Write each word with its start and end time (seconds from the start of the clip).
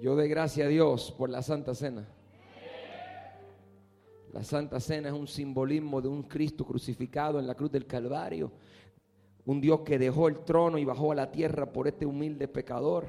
Yo 0.00 0.16
doy 0.16 0.28
gracias 0.28 0.66
a 0.66 0.68
Dios 0.68 1.12
por 1.16 1.30
la 1.30 1.42
Santa 1.42 1.74
Cena. 1.74 2.06
La 4.32 4.42
Santa 4.42 4.80
Cena 4.80 5.08
es 5.08 5.14
un 5.14 5.28
simbolismo 5.28 6.02
de 6.02 6.08
un 6.08 6.24
Cristo 6.24 6.64
crucificado 6.64 7.38
en 7.38 7.46
la 7.46 7.54
cruz 7.54 7.70
del 7.70 7.86
Calvario. 7.86 8.50
Un 9.46 9.60
Dios 9.60 9.80
que 9.80 9.98
dejó 9.98 10.28
el 10.28 10.40
trono 10.44 10.78
y 10.78 10.84
bajó 10.84 11.12
a 11.12 11.14
la 11.14 11.30
tierra 11.30 11.72
por 11.72 11.86
este 11.86 12.06
humilde 12.06 12.48
pecador 12.48 13.06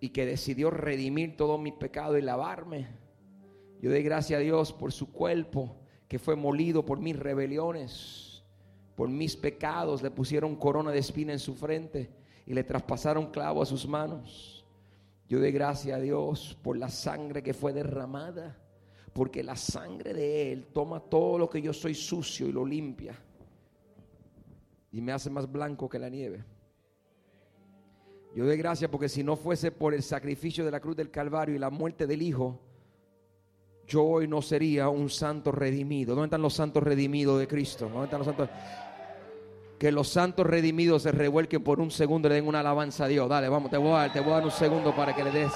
y 0.00 0.08
que 0.08 0.26
decidió 0.26 0.70
redimir 0.70 1.36
todos 1.36 1.60
mis 1.60 1.74
pecados 1.74 2.18
y 2.18 2.22
lavarme. 2.22 2.88
Yo 3.80 3.90
doy 3.90 4.02
gracias 4.02 4.38
a 4.38 4.42
Dios 4.42 4.72
por 4.72 4.92
su 4.92 5.12
cuerpo 5.12 5.76
que 6.08 6.18
fue 6.18 6.34
molido 6.34 6.84
por 6.84 6.98
mis 6.98 7.16
rebeliones, 7.16 8.42
por 8.96 9.08
mis 9.08 9.36
pecados. 9.36 10.02
Le 10.02 10.10
pusieron 10.10 10.56
corona 10.56 10.90
de 10.90 10.98
espina 10.98 11.32
en 11.32 11.38
su 11.38 11.54
frente 11.54 12.10
y 12.46 12.52
le 12.52 12.64
traspasaron 12.64 13.30
clavo 13.30 13.62
a 13.62 13.66
sus 13.66 13.86
manos. 13.86 14.53
Yo 15.28 15.40
doy 15.40 15.52
gracias 15.52 15.96
a 15.96 16.00
Dios 16.00 16.58
por 16.62 16.76
la 16.76 16.88
sangre 16.88 17.42
que 17.42 17.54
fue 17.54 17.72
derramada, 17.72 18.58
porque 19.12 19.42
la 19.42 19.56
sangre 19.56 20.12
de 20.12 20.52
Él 20.52 20.66
toma 20.72 21.00
todo 21.00 21.38
lo 21.38 21.48
que 21.48 21.62
yo 21.62 21.72
soy 21.72 21.94
sucio 21.94 22.46
y 22.46 22.52
lo 22.52 22.64
limpia 22.64 23.18
y 24.94 25.00
me 25.00 25.10
hace 25.10 25.28
más 25.28 25.50
blanco 25.50 25.88
que 25.88 25.98
la 25.98 26.08
nieve. 26.08 26.44
Yo 28.32 28.46
doy 28.46 28.56
gracias 28.56 28.88
porque 28.88 29.08
si 29.08 29.24
no 29.24 29.34
fuese 29.34 29.72
por 29.72 29.92
el 29.92 30.04
sacrificio 30.04 30.64
de 30.64 30.70
la 30.70 30.78
cruz 30.78 30.94
del 30.94 31.10
Calvario 31.10 31.56
y 31.56 31.58
la 31.58 31.68
muerte 31.68 32.06
del 32.06 32.22
Hijo, 32.22 32.60
yo 33.88 34.04
hoy 34.04 34.28
no 34.28 34.40
sería 34.40 34.88
un 34.88 35.10
santo 35.10 35.50
redimido. 35.50 36.14
¿Dónde 36.14 36.26
están 36.26 36.42
los 36.42 36.54
santos 36.54 36.84
redimidos 36.84 37.40
de 37.40 37.48
Cristo? 37.48 37.88
¿Dónde 37.88 38.04
están 38.04 38.20
los 38.20 38.26
santos? 38.26 38.48
Que 39.78 39.90
los 39.92 40.08
santos 40.08 40.46
redimidos 40.46 41.02
se 41.02 41.12
revuelquen 41.12 41.62
por 41.62 41.80
un 41.80 41.90
segundo 41.90 42.28
y 42.28 42.30
le 42.30 42.34
den 42.36 42.46
una 42.46 42.60
alabanza 42.60 43.04
a 43.04 43.08
Dios. 43.08 43.28
Dale, 43.28 43.48
vamos, 43.48 43.70
te 43.70 43.76
voy 43.76 43.92
a 43.92 43.98
dar, 43.98 44.12
te 44.12 44.20
voy 44.20 44.30
a 44.30 44.34
dar 44.36 44.44
un 44.44 44.50
segundo 44.50 44.94
para 44.94 45.14
que 45.14 45.24
le 45.24 45.30
des. 45.30 45.52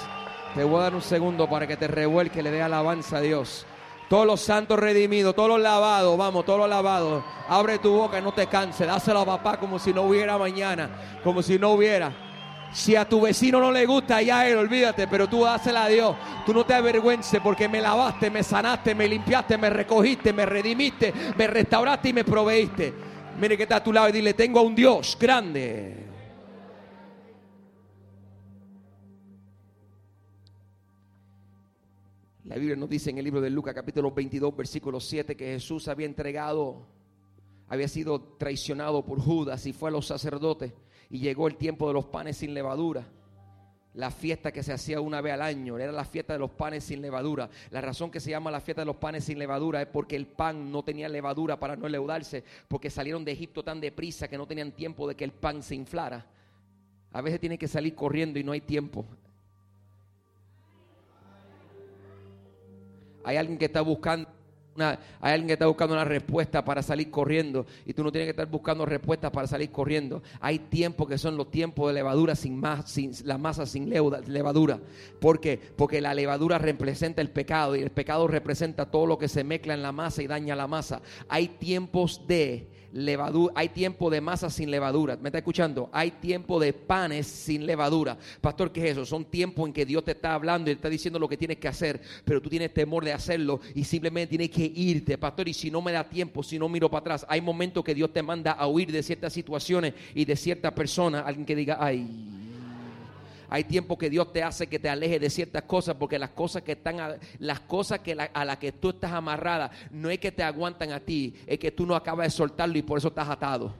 Te 0.54 0.64
voy 0.64 0.80
a 0.80 0.84
dar 0.84 0.94
un 0.94 1.02
segundo 1.02 1.48
para 1.48 1.66
que 1.66 1.76
te 1.76 1.86
revuelque, 1.86 2.42
le 2.42 2.50
dé 2.50 2.62
alabanza 2.62 3.18
a 3.18 3.20
Dios. 3.20 3.66
Todos 4.08 4.26
los 4.26 4.40
santos 4.40 4.78
redimidos, 4.78 5.34
todos 5.34 5.50
los 5.50 5.60
lavados, 5.60 6.16
vamos, 6.16 6.44
todos 6.46 6.60
los 6.60 6.68
lavados. 6.68 7.22
Abre 7.46 7.78
tu 7.78 7.92
boca 7.92 8.18
y 8.18 8.22
no 8.22 8.32
te 8.32 8.46
canses. 8.46 8.86
Dáselo 8.86 9.20
a 9.20 9.26
papá 9.26 9.58
como 9.58 9.78
si 9.78 9.92
no 9.92 10.02
hubiera 10.02 10.38
mañana, 10.38 10.88
como 11.22 11.42
si 11.42 11.58
no 11.58 11.70
hubiera. 11.72 12.10
Si 12.72 12.96
a 12.96 13.06
tu 13.06 13.20
vecino 13.20 13.60
no 13.60 13.70
le 13.70 13.84
gusta, 13.86 14.20
ya 14.22 14.46
él, 14.46 14.56
olvídate, 14.56 15.06
pero 15.08 15.26
tú 15.28 15.44
dásela 15.44 15.84
a 15.84 15.88
Dios. 15.88 16.16
Tú 16.46 16.54
no 16.54 16.64
te 16.64 16.74
avergüences 16.74 17.40
porque 17.42 17.68
me 17.68 17.80
lavaste, 17.80 18.30
me 18.30 18.42
sanaste, 18.42 18.94
me 18.94 19.08
limpiaste, 19.08 19.58
me 19.58 19.68
recogiste, 19.68 20.32
me 20.32 20.46
redimiste, 20.46 21.12
me 21.36 21.46
restauraste 21.46 22.08
y 22.08 22.12
me 22.14 22.24
proveíste. 22.24 23.07
Mire 23.38 23.56
que 23.56 23.62
está 23.62 23.76
a 23.76 23.84
tu 23.84 23.92
lado 23.92 24.08
y 24.08 24.12
dile, 24.12 24.34
tengo 24.34 24.58
a 24.58 24.62
un 24.62 24.74
Dios 24.74 25.16
grande. 25.20 25.94
La 32.46 32.56
Biblia 32.56 32.74
nos 32.74 32.88
dice 32.88 33.10
en 33.10 33.18
el 33.18 33.24
libro 33.24 33.40
de 33.40 33.50
Lucas 33.50 33.74
capítulo 33.74 34.10
22 34.10 34.56
versículo 34.56 34.98
7 34.98 35.36
que 35.36 35.52
Jesús 35.52 35.86
había 35.86 36.06
entregado, 36.06 36.86
había 37.68 37.86
sido 37.86 38.20
traicionado 38.38 39.04
por 39.04 39.20
Judas 39.20 39.66
y 39.66 39.72
fue 39.72 39.90
a 39.90 39.92
los 39.92 40.06
sacerdotes 40.06 40.72
y 41.08 41.20
llegó 41.20 41.46
el 41.46 41.56
tiempo 41.56 41.86
de 41.86 41.94
los 41.94 42.06
panes 42.06 42.38
sin 42.38 42.54
levadura. 42.54 43.06
La 43.98 44.12
fiesta 44.12 44.52
que 44.52 44.62
se 44.62 44.72
hacía 44.72 45.00
una 45.00 45.20
vez 45.20 45.32
al 45.32 45.42
año 45.42 45.76
era 45.76 45.90
la 45.90 46.04
fiesta 46.04 46.32
de 46.32 46.38
los 46.38 46.52
panes 46.52 46.84
sin 46.84 47.02
levadura. 47.02 47.50
La 47.70 47.80
razón 47.80 48.12
que 48.12 48.20
se 48.20 48.30
llama 48.30 48.48
la 48.48 48.60
fiesta 48.60 48.82
de 48.82 48.86
los 48.86 48.94
panes 48.94 49.24
sin 49.24 49.40
levadura 49.40 49.82
es 49.82 49.88
porque 49.88 50.14
el 50.14 50.28
pan 50.28 50.70
no 50.70 50.84
tenía 50.84 51.08
levadura 51.08 51.58
para 51.58 51.74
no 51.74 51.88
leudarse, 51.88 52.44
porque 52.68 52.90
salieron 52.90 53.24
de 53.24 53.32
Egipto 53.32 53.64
tan 53.64 53.80
deprisa 53.80 54.28
que 54.28 54.38
no 54.38 54.46
tenían 54.46 54.70
tiempo 54.70 55.08
de 55.08 55.16
que 55.16 55.24
el 55.24 55.32
pan 55.32 55.64
se 55.64 55.74
inflara. 55.74 56.24
A 57.10 57.20
veces 57.20 57.40
tiene 57.40 57.58
que 57.58 57.66
salir 57.66 57.96
corriendo 57.96 58.38
y 58.38 58.44
no 58.44 58.52
hay 58.52 58.60
tiempo. 58.60 59.04
Hay 63.24 63.36
alguien 63.36 63.58
que 63.58 63.64
está 63.64 63.80
buscando 63.80 64.30
hay 64.80 65.32
alguien 65.32 65.46
que 65.46 65.52
está 65.54 65.66
buscando 65.66 65.94
una 65.94 66.04
respuesta 66.04 66.64
para 66.64 66.82
salir 66.82 67.10
corriendo 67.10 67.66
y 67.84 67.92
tú 67.92 68.04
no 68.04 68.12
tienes 68.12 68.26
que 68.26 68.30
estar 68.30 68.46
buscando 68.46 68.86
respuestas 68.86 69.30
para 69.30 69.46
salir 69.46 69.70
corriendo. 69.70 70.22
Hay 70.40 70.58
tiempos 70.58 71.08
que 71.08 71.18
son 71.18 71.36
los 71.36 71.50
tiempos 71.50 71.88
de 71.88 71.94
levadura 71.94 72.34
sin, 72.34 72.58
más, 72.58 72.90
sin 72.90 73.12
la 73.24 73.38
masa 73.38 73.66
sin 73.66 73.90
levadura. 73.90 74.78
¿Por 75.20 75.40
qué? 75.40 75.58
Porque 75.76 76.00
la 76.00 76.14
levadura 76.14 76.58
representa 76.58 77.20
el 77.20 77.30
pecado 77.30 77.76
y 77.76 77.80
el 77.80 77.90
pecado 77.90 78.28
representa 78.28 78.90
todo 78.90 79.06
lo 79.06 79.18
que 79.18 79.28
se 79.28 79.44
mezcla 79.44 79.74
en 79.74 79.82
la 79.82 79.92
masa 79.92 80.22
y 80.22 80.26
daña 80.26 80.56
la 80.56 80.66
masa. 80.66 81.02
Hay 81.28 81.48
tiempos 81.48 82.26
de 82.26 82.68
hay 83.54 83.68
tiempo 83.68 84.10
de 84.10 84.20
masa 84.20 84.50
sin 84.50 84.70
levadura. 84.70 85.16
¿Me 85.16 85.28
está 85.28 85.38
escuchando? 85.38 85.90
Hay 85.92 86.12
tiempo 86.12 86.58
de 86.58 86.72
panes 86.72 87.26
sin 87.26 87.66
levadura. 87.66 88.16
Pastor, 88.40 88.72
¿qué 88.72 88.84
es 88.84 88.92
eso? 88.92 89.04
Son 89.04 89.24
tiempos 89.24 89.66
en 89.66 89.72
que 89.72 89.84
Dios 89.84 90.04
te 90.04 90.12
está 90.12 90.34
hablando 90.34 90.70
y 90.70 90.74
te 90.74 90.78
está 90.78 90.88
diciendo 90.88 91.18
lo 91.18 91.28
que 91.28 91.36
tienes 91.36 91.58
que 91.58 91.68
hacer, 91.68 92.00
pero 92.24 92.40
tú 92.40 92.48
tienes 92.48 92.72
temor 92.72 93.04
de 93.04 93.12
hacerlo 93.12 93.60
y 93.74 93.84
simplemente 93.84 94.36
tienes 94.36 94.50
que 94.50 94.64
irte, 94.64 95.18
pastor. 95.18 95.48
Y 95.48 95.54
si 95.54 95.70
no 95.70 95.82
me 95.82 95.92
da 95.92 96.08
tiempo, 96.08 96.42
si 96.42 96.58
no 96.58 96.68
miro 96.68 96.90
para 96.90 97.00
atrás, 97.00 97.26
hay 97.28 97.40
momentos 97.40 97.84
que 97.84 97.94
Dios 97.94 98.12
te 98.12 98.22
manda 98.22 98.52
a 98.52 98.66
huir 98.66 98.90
de 98.90 99.02
ciertas 99.02 99.32
situaciones 99.32 99.94
y 100.14 100.24
de 100.24 100.36
ciertas 100.36 100.72
personas. 100.72 101.24
Alguien 101.26 101.46
que 101.46 101.56
diga, 101.56 101.78
ay. 101.80 102.37
Hay 103.50 103.64
tiempo 103.64 103.96
que 103.96 104.10
Dios 104.10 104.32
te 104.32 104.42
hace 104.42 104.66
que 104.66 104.78
te 104.78 104.88
aleje 104.88 105.18
de 105.18 105.30
ciertas 105.30 105.62
cosas 105.62 105.96
porque 105.98 106.18
las 106.18 106.30
cosas 106.30 106.62
que 106.62 106.72
están 106.72 107.00
a, 107.00 107.16
las 107.38 107.60
cosas 107.60 108.00
que 108.00 108.12
a 108.12 108.44
las 108.44 108.58
que 108.58 108.72
tú 108.72 108.90
estás 108.90 109.12
amarrada 109.12 109.70
no 109.90 110.10
es 110.10 110.18
que 110.18 110.32
te 110.32 110.42
aguantan 110.42 110.92
a 110.92 111.00
ti, 111.00 111.34
es 111.46 111.58
que 111.58 111.70
tú 111.70 111.86
no 111.86 111.94
acabas 111.94 112.26
de 112.26 112.30
soltarlo 112.30 112.76
y 112.76 112.82
por 112.82 112.98
eso 112.98 113.08
estás 113.08 113.28
atado. 113.28 113.72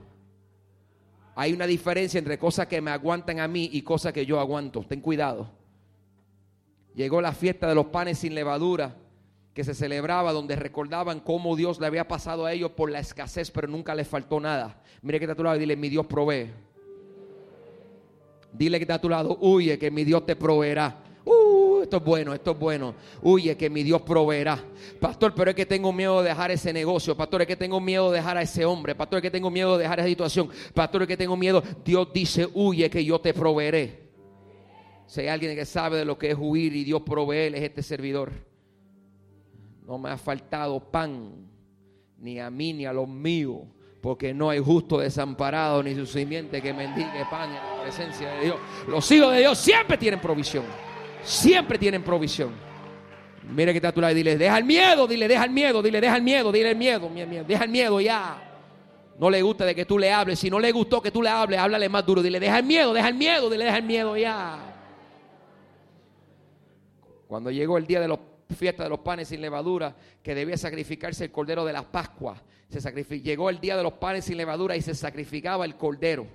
Hay 1.34 1.52
una 1.52 1.66
diferencia 1.66 2.18
entre 2.18 2.38
cosas 2.38 2.66
que 2.66 2.80
me 2.80 2.90
aguantan 2.90 3.40
a 3.40 3.46
mí 3.46 3.68
y 3.72 3.82
cosas 3.82 4.12
que 4.12 4.26
yo 4.26 4.40
aguanto. 4.40 4.84
Ten 4.88 5.00
cuidado. 5.00 5.50
Llegó 6.94 7.20
la 7.20 7.32
fiesta 7.32 7.68
de 7.68 7.76
los 7.76 7.86
panes 7.86 8.18
sin 8.18 8.34
levadura 8.34 8.96
que 9.54 9.64
se 9.64 9.74
celebraba 9.74 10.32
donde 10.32 10.56
recordaban 10.56 11.20
cómo 11.20 11.54
Dios 11.56 11.78
le 11.78 11.86
había 11.86 12.08
pasado 12.08 12.46
a 12.46 12.52
ellos 12.52 12.72
por 12.72 12.90
la 12.90 13.00
escasez, 13.00 13.50
pero 13.50 13.68
nunca 13.68 13.94
les 13.94 14.08
faltó 14.08 14.40
nada. 14.40 14.82
Mire 15.02 15.18
que 15.18 15.26
está 15.26 15.34
a 15.34 15.36
tu 15.36 15.44
lado 15.44 15.56
y 15.56 15.60
dile, 15.60 15.76
mi 15.76 15.88
Dios 15.88 16.06
provee. 16.06 16.50
Dile 18.52 18.78
que 18.78 18.84
está 18.84 18.94
a 18.94 19.00
tu 19.00 19.08
lado, 19.08 19.38
huye 19.40 19.78
que 19.78 19.90
mi 19.90 20.04
Dios 20.04 20.24
te 20.24 20.36
proveerá. 20.36 21.04
Uh, 21.24 21.82
esto 21.82 21.98
es 21.98 22.04
bueno, 22.04 22.32
esto 22.32 22.52
es 22.52 22.58
bueno. 22.58 22.94
Huye 23.22 23.56
que 23.56 23.68
mi 23.68 23.82
Dios 23.82 24.00
proveerá. 24.02 24.62
Pastor, 24.98 25.34
pero 25.34 25.50
es 25.50 25.56
que 25.56 25.66
tengo 25.66 25.92
miedo 25.92 26.22
de 26.22 26.30
dejar 26.30 26.50
ese 26.50 26.72
negocio. 26.72 27.16
Pastor, 27.16 27.42
es 27.42 27.46
que 27.46 27.56
tengo 27.56 27.80
miedo 27.80 28.10
de 28.10 28.16
dejar 28.16 28.38
a 28.38 28.42
ese 28.42 28.64
hombre. 28.64 28.94
Pastor, 28.94 29.18
es 29.18 29.22
que 29.22 29.30
tengo 29.30 29.50
miedo 29.50 29.76
de 29.76 29.82
dejar 29.82 29.98
esa 30.00 30.08
situación. 30.08 30.48
Pastor, 30.72 31.02
es 31.02 31.08
que 31.08 31.16
tengo 31.16 31.36
miedo. 31.36 31.62
Dios 31.84 32.08
dice, 32.14 32.48
huye 32.54 32.88
que 32.88 33.04
yo 33.04 33.20
te 33.20 33.34
proveeré. 33.34 34.08
Si 35.06 35.20
hay 35.20 35.28
alguien 35.28 35.54
que 35.54 35.64
sabe 35.64 35.98
de 35.98 36.04
lo 36.04 36.18
que 36.18 36.30
es 36.30 36.36
huir 36.38 36.74
y 36.74 36.84
Dios 36.84 37.02
provee, 37.02 37.54
es 37.54 37.62
este 37.62 37.82
servidor. 37.82 38.32
No 39.86 39.98
me 39.98 40.10
ha 40.10 40.18
faltado 40.18 40.80
pan, 40.90 41.48
ni 42.18 42.38
a 42.38 42.50
mí 42.50 42.72
ni 42.72 42.86
a 42.86 42.92
los 42.92 43.08
míos 43.08 43.62
porque 44.08 44.32
no 44.32 44.48
hay 44.48 44.58
justo 44.58 45.00
desamparado 45.00 45.82
ni 45.82 45.94
su 45.94 46.06
simiente 46.06 46.62
que 46.62 46.72
mendigue 46.72 47.26
pan 47.30 47.50
en 47.50 47.56
la 47.56 47.82
presencia 47.82 48.30
de 48.30 48.44
Dios. 48.46 48.56
Los 48.86 49.12
hijos 49.12 49.34
de 49.34 49.40
Dios 49.40 49.58
siempre 49.58 49.98
tienen 49.98 50.18
provisión. 50.18 50.64
Siempre 51.22 51.76
tienen 51.76 52.02
provisión. 52.02 52.54
Mira 53.54 53.70
que 53.70 53.76
está 53.76 53.88
a 53.88 53.92
tu 53.92 54.00
lado 54.00 54.12
y 54.12 54.16
dile, 54.16 54.38
deja 54.38 54.56
el 54.56 54.64
miedo, 54.64 55.06
dile, 55.06 55.28
deja 55.28 55.44
el 55.44 55.50
miedo, 55.50 55.82
dile, 55.82 56.00
deja 56.00 56.16
el 56.16 56.22
miedo, 56.22 56.50
dile 56.50 56.70
el 56.70 56.76
miedo, 56.78 57.10
deja 57.46 57.64
el 57.64 57.70
miedo 57.70 58.00
ya. 58.00 58.42
No 59.18 59.28
le 59.28 59.42
gusta 59.42 59.66
de 59.66 59.74
que 59.74 59.84
tú 59.84 59.98
le 59.98 60.10
hables. 60.10 60.38
Si 60.38 60.48
no 60.48 60.58
le 60.58 60.72
gustó 60.72 61.02
que 61.02 61.10
tú 61.10 61.20
le 61.22 61.28
hables, 61.28 61.60
háblale 61.60 61.86
más 61.90 62.06
duro. 62.06 62.22
Dile, 62.22 62.40
deja 62.40 62.60
el 62.60 62.64
miedo, 62.64 62.94
deja 62.94 63.08
el 63.08 63.14
miedo, 63.14 63.50
dile, 63.50 63.66
deja 63.66 63.76
el 63.76 63.84
miedo 63.84 64.16
ya. 64.16 64.58
Cuando 67.26 67.50
llegó 67.50 67.76
el 67.76 67.86
día 67.86 68.00
de 68.00 68.08
la 68.08 68.14
fiesta 68.54 68.84
de 68.84 68.88
los 68.88 69.00
panes 69.00 69.28
sin 69.28 69.40
levadura, 69.40 69.94
que 70.22 70.34
debía 70.34 70.56
sacrificarse 70.56 71.24
el 71.24 71.30
cordero 71.30 71.64
de 71.64 71.72
la 71.72 71.82
Pascua, 71.82 72.42
se 72.68 73.20
llegó 73.20 73.48
el 73.50 73.60
día 73.60 73.76
de 73.76 73.82
los 73.82 73.94
panes 73.94 74.26
sin 74.26 74.36
levadura 74.36 74.76
y 74.76 74.82
se 74.82 74.94
sacrificaba 74.94 75.64
el 75.64 75.76
cordero, 75.76 76.26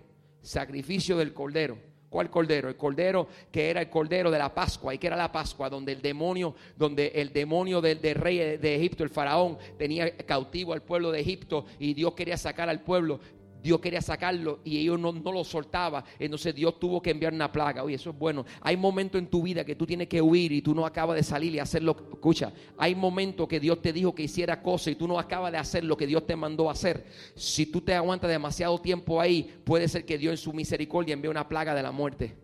sacrificio 0.42 1.18
del 1.18 1.34
cordero. 1.34 1.78
¿Cuál 2.10 2.30
cordero? 2.30 2.70
El 2.70 2.78
cordero 2.78 3.28
que 3.52 3.72
era 3.72 3.82
el 3.82 3.90
cordero 3.90 4.30
de 4.30 4.38
la 4.38 4.54
Pascua. 4.54 4.94
¿Y 4.94 5.00
que 5.00 5.08
era 5.08 5.16
la 5.16 5.32
Pascua? 5.32 5.68
Donde 5.68 5.94
el 5.94 6.02
demonio, 6.02 6.54
donde 6.78 7.08
el 7.16 7.34
demonio 7.34 7.82
del, 7.82 8.00
del, 8.00 8.14
rey 8.14 8.38
de 8.58 8.76
Egipto, 8.76 9.04
el 9.04 9.10
faraón, 9.10 9.58
tenía 9.80 10.16
cautivo 10.18 10.74
al 10.74 10.84
pueblo 10.84 11.12
de 11.12 11.22
Egipto 11.22 11.66
y 11.80 11.96
Dios 11.96 12.14
quería 12.14 12.38
sacar 12.38 12.70
al 12.70 12.82
pueblo. 12.82 13.20
Dios 13.64 13.80
quería 13.80 14.02
sacarlo 14.02 14.60
y 14.66 14.78
ellos 14.78 15.00
no, 15.00 15.14
no, 15.14 15.32
lo 15.32 15.44
soltaba. 15.46 16.04
Entonces 16.20 16.54
Dios 16.54 16.78
tuvo 16.78 17.02
que 17.02 17.12
enviar 17.12 17.34
una 17.34 17.50
plaga. 17.50 17.82
Oye, 17.82 17.96
eso 17.96 18.10
es 18.10 18.18
bueno. 18.18 18.46
Hay 18.60 18.76
momentos 18.76 19.20
en 19.20 19.28
tu 19.28 19.42
vida 19.42 19.64
que 19.64 19.74
tú 19.74 19.86
tienes 19.86 20.10
que 20.10 20.22
huir 20.22 20.52
y 20.52 20.62
tú 20.62 20.76
no 20.76 20.86
acabas 20.86 21.16
de 21.16 21.24
salir 21.24 21.56
y 21.56 21.60
hacerlo. 21.60 21.96
Escucha, 22.12 22.52
hay 22.78 22.94
momentos 22.94 23.48
que 23.48 23.62
Dios 23.62 23.82
te 23.82 23.94
dijo 23.94 24.14
que 24.14 24.24
hiciera 24.24 24.62
cosas 24.62 24.90
y 24.90 24.96
tú 24.96 25.08
no 25.08 25.18
acabas 25.18 25.54
de 25.54 25.60
hacer 25.60 25.86
lo 25.86 25.96
que 25.96 26.06
Dios 26.06 26.28
te 26.28 26.36
mandó 26.36 26.68
a 26.68 26.74
hacer. 26.74 27.06
Si 27.36 27.66
tú 27.66 27.80
te 27.80 27.94
aguantas 27.94 28.30
demasiado 28.30 28.78
tiempo 28.80 29.22
ahí, 29.22 29.62
puede 29.64 29.88
ser 29.88 30.06
que 30.06 30.18
Dios 30.18 30.34
en 30.34 30.38
su 30.38 30.52
misericordia 30.52 31.14
envíe 31.14 31.30
una 31.30 31.48
plaga 31.48 31.74
de 31.74 31.84
la 31.84 31.94
muerte. 31.94 32.36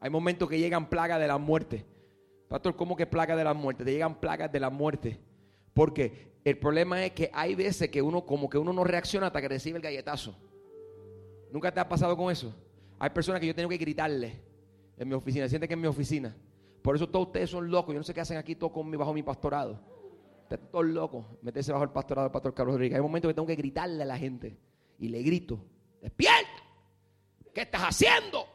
Hay 0.00 0.10
momentos 0.10 0.50
que 0.50 0.58
llegan 0.58 0.90
plagas 0.90 1.18
de 1.18 1.28
la 1.28 1.38
muerte. 1.38 1.86
Pastor, 2.48 2.76
¿cómo 2.76 2.94
que 2.94 3.06
plaga 3.06 3.36
de 3.36 3.44
la 3.44 3.54
muerte? 3.54 3.84
Te 3.84 3.92
llegan 3.92 4.20
plagas 4.20 4.52
de 4.52 4.60
la 4.60 4.68
muerte. 4.68 5.18
Porque 5.72 6.31
el 6.44 6.58
problema 6.58 7.04
es 7.04 7.12
que 7.12 7.30
hay 7.32 7.54
veces 7.54 7.88
que 7.90 8.02
uno 8.02 8.26
como 8.26 8.48
que 8.48 8.58
uno 8.58 8.72
no 8.72 8.84
reacciona 8.84 9.28
hasta 9.28 9.40
que 9.40 9.48
recibe 9.48 9.76
el 9.76 9.82
galletazo. 9.82 10.34
¿Nunca 11.52 11.72
te 11.72 11.80
ha 11.80 11.88
pasado 11.88 12.16
con 12.16 12.32
eso? 12.32 12.54
Hay 12.98 13.10
personas 13.10 13.40
que 13.40 13.46
yo 13.46 13.54
tengo 13.54 13.68
que 13.68 13.78
gritarle. 13.78 14.40
en 14.96 15.08
mi 15.08 15.14
oficina. 15.14 15.48
Siente 15.48 15.68
que 15.68 15.74
en 15.74 15.80
mi 15.80 15.86
oficina. 15.86 16.34
Por 16.82 16.96
eso 16.96 17.08
todos 17.08 17.26
ustedes 17.26 17.50
son 17.50 17.70
locos. 17.70 17.92
Yo 17.94 17.98
no 18.00 18.04
sé 18.04 18.12
qué 18.14 18.20
hacen 18.20 18.38
aquí 18.38 18.56
todos 18.56 18.72
bajo 18.74 19.12
mi 19.12 19.22
pastorado. 19.22 19.80
Ustedes 20.42 20.70
todos 20.70 20.86
locos. 20.86 21.26
Meterse 21.42 21.72
bajo 21.72 21.84
el 21.84 21.90
pastorado 21.90 22.26
del 22.26 22.32
pastor 22.32 22.54
Carlos 22.54 22.74
Rodríguez. 22.74 22.96
Hay 22.96 23.02
momentos 23.02 23.28
que 23.28 23.34
tengo 23.34 23.46
que 23.46 23.56
gritarle 23.56 24.02
a 24.02 24.06
la 24.06 24.18
gente. 24.18 24.56
Y 24.98 25.08
le 25.08 25.22
grito. 25.22 25.64
Despierta. 26.00 26.62
¿Qué 27.54 27.62
estás 27.62 27.82
haciendo? 27.82 28.46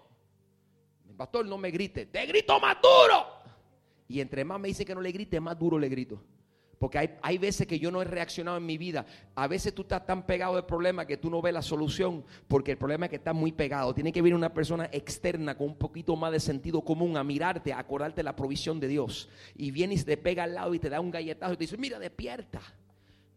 Mi 1.06 1.14
pastor 1.14 1.46
no 1.46 1.58
me 1.58 1.72
grite. 1.72 2.08
Te 2.08 2.26
grito 2.26 2.60
más 2.60 2.78
duro. 2.82 3.26
Y 4.08 4.20
entre 4.22 4.44
más 4.44 4.60
me 4.60 4.70
dice 4.70 4.86
que 4.86 4.96
no 4.96 5.02
le 5.02 5.12
grite, 5.12 5.40
más 5.40 5.58
duro 5.58 5.78
le 5.78 5.90
grito. 5.90 6.22
Porque 6.80 7.00
hay, 7.00 7.10
hay, 7.22 7.38
veces 7.38 7.66
que 7.66 7.80
yo 7.80 7.90
no 7.90 8.02
he 8.02 8.06
reaccionado 8.06 8.58
en 8.58 8.66
mi 8.66 8.78
vida. 8.78 9.06
A 9.36 9.48
veces 9.48 9.74
tú 9.74 9.82
estás 9.82 10.06
tan 10.06 10.26
pegado 10.26 10.56
del 10.56 10.66
problema 10.66 11.08
que 11.08 11.18
tú 11.18 11.30
no 11.30 11.42
ves 11.42 11.54
la 11.54 11.62
solución. 11.62 12.24
Porque 12.48 12.72
el 12.72 12.78
problema 12.78 13.06
es 13.06 13.10
que 13.10 13.16
estás 13.16 13.34
muy 13.34 13.52
pegado. 13.52 13.94
Tiene 13.96 14.12
que 14.12 14.22
venir 14.22 14.36
una 14.36 14.54
persona 14.54 14.88
externa 14.92 15.58
con 15.58 15.68
un 15.68 15.76
poquito 15.76 16.16
más 16.16 16.32
de 16.32 16.40
sentido 16.40 16.82
común 16.82 17.18
a 17.18 17.24
mirarte, 17.24 17.74
a 17.74 17.80
acordarte 17.80 18.22
la 18.22 18.36
provisión 18.36 18.80
de 18.80 18.88
Dios. 18.88 19.30
Y 19.56 19.72
viene 19.72 19.96
y 19.96 20.04
te 20.04 20.18
pega 20.18 20.44
al 20.44 20.54
lado 20.54 20.74
y 20.74 20.80
te 20.80 20.90
da 20.90 21.00
un 21.02 21.10
galletazo 21.10 21.54
y 21.54 21.58
te 21.58 21.64
dice, 21.64 21.78
mira, 21.78 21.98
despierta. 21.98 22.62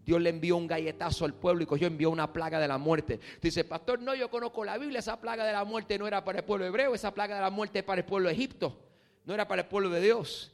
Dios 0.04 0.20
le 0.20 0.30
envió 0.30 0.56
un 0.56 0.66
galletazo 0.66 1.24
al 1.24 1.34
pueblo 1.34 1.62
y 1.62 1.66
cogió, 1.66 1.86
envió 1.86 2.10
una 2.10 2.32
plaga 2.32 2.58
de 2.58 2.68
la 2.68 2.78
muerte. 2.78 3.20
Dice, 3.40 3.64
pastor, 3.64 4.00
no, 4.00 4.14
yo 4.14 4.30
conozco 4.30 4.64
la 4.64 4.76
Biblia. 4.76 4.98
Esa 4.98 5.20
plaga 5.20 5.44
de 5.44 5.52
la 5.52 5.64
muerte 5.64 5.98
no 5.98 6.06
era 6.06 6.24
para 6.24 6.38
el 6.38 6.44
pueblo 6.44 6.66
hebreo. 6.66 6.94
Esa 6.94 7.14
plaga 7.14 7.36
de 7.36 7.42
la 7.42 7.50
muerte 7.50 7.78
es 7.78 7.84
para 7.84 8.00
el 8.00 8.06
pueblo 8.06 8.28
de 8.28 8.34
Egipto. 8.34 8.76
No 9.24 9.34
era 9.34 9.46
para 9.46 9.62
el 9.62 9.68
pueblo 9.68 9.90
de 9.90 10.00
Dios. 10.00 10.52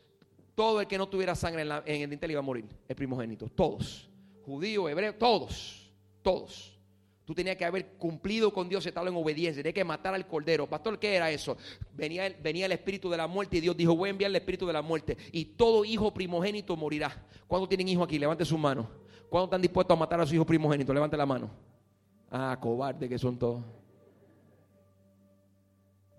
Todo 0.57 0.81
el 0.81 0.87
que 0.87 0.97
no 0.97 1.07
tuviera 1.07 1.35
sangre 1.35 1.63
en, 1.85 2.03
el 2.03 2.09
dintel 2.09 2.31
iba 2.31 2.41
a 2.41 2.43
morir, 2.43 2.65
el 2.89 2.97
primogénito. 2.97 3.47
Todos. 3.55 4.09
Judío, 4.43 4.89
hebreo, 4.89 5.15
todos. 5.15 5.93
Todos. 6.23 6.75
Tú 7.27 7.35
tenías 7.35 7.57
que 7.57 7.65
haber 7.67 7.99
cumplido 7.99 8.51
con 8.51 8.67
Dios, 8.67 8.87
estado 8.87 9.07
en 9.09 9.17
obediencia. 9.17 9.63
Tenías 9.63 9.75
que 9.75 9.85
matar 9.85 10.15
al 10.15 10.27
cordero. 10.27 10.67
Pastor, 10.67 10.99
¿qué 10.99 11.15
era 11.15 11.31
eso? 11.31 11.59
Venía, 11.93 12.35
venía 12.43 12.65
el 12.65 12.73
espíritu 12.73 13.11
de 13.11 13.19
la 13.19 13.27
muerte 13.27 13.59
y 13.59 13.61
Dios 13.61 13.77
dijo: 13.77 13.95
Voy 13.95 14.09
a 14.09 14.11
enviar 14.13 14.31
el 14.31 14.37
espíritu 14.37 14.67
de 14.67 14.73
la 14.73 14.81
muerte. 14.81 15.19
Y 15.31 15.45
todo 15.45 15.85
hijo 15.85 16.15
primogénito 16.15 16.75
morirá. 16.75 17.27
¿Cuántos 17.47 17.69
tienen 17.69 17.89
hijos 17.89 18.07
aquí? 18.07 18.19
Levante 18.19 18.47
su 18.47 18.57
mano. 18.57 18.89
¿Cuántos 19.29 19.49
están 19.49 19.61
dispuestos 19.61 19.95
a 19.95 20.01
matar 20.01 20.21
a 20.23 20.27
su 20.27 20.35
hijo 20.35 20.47
primogénito? 20.47 20.95
Levante 20.95 21.19
la 21.19 21.27
mano. 21.27 21.51
Ah, 22.31 22.57
cobarde 22.59 23.11
que 23.11 23.19
son 23.19 23.39
todos. 23.39 23.63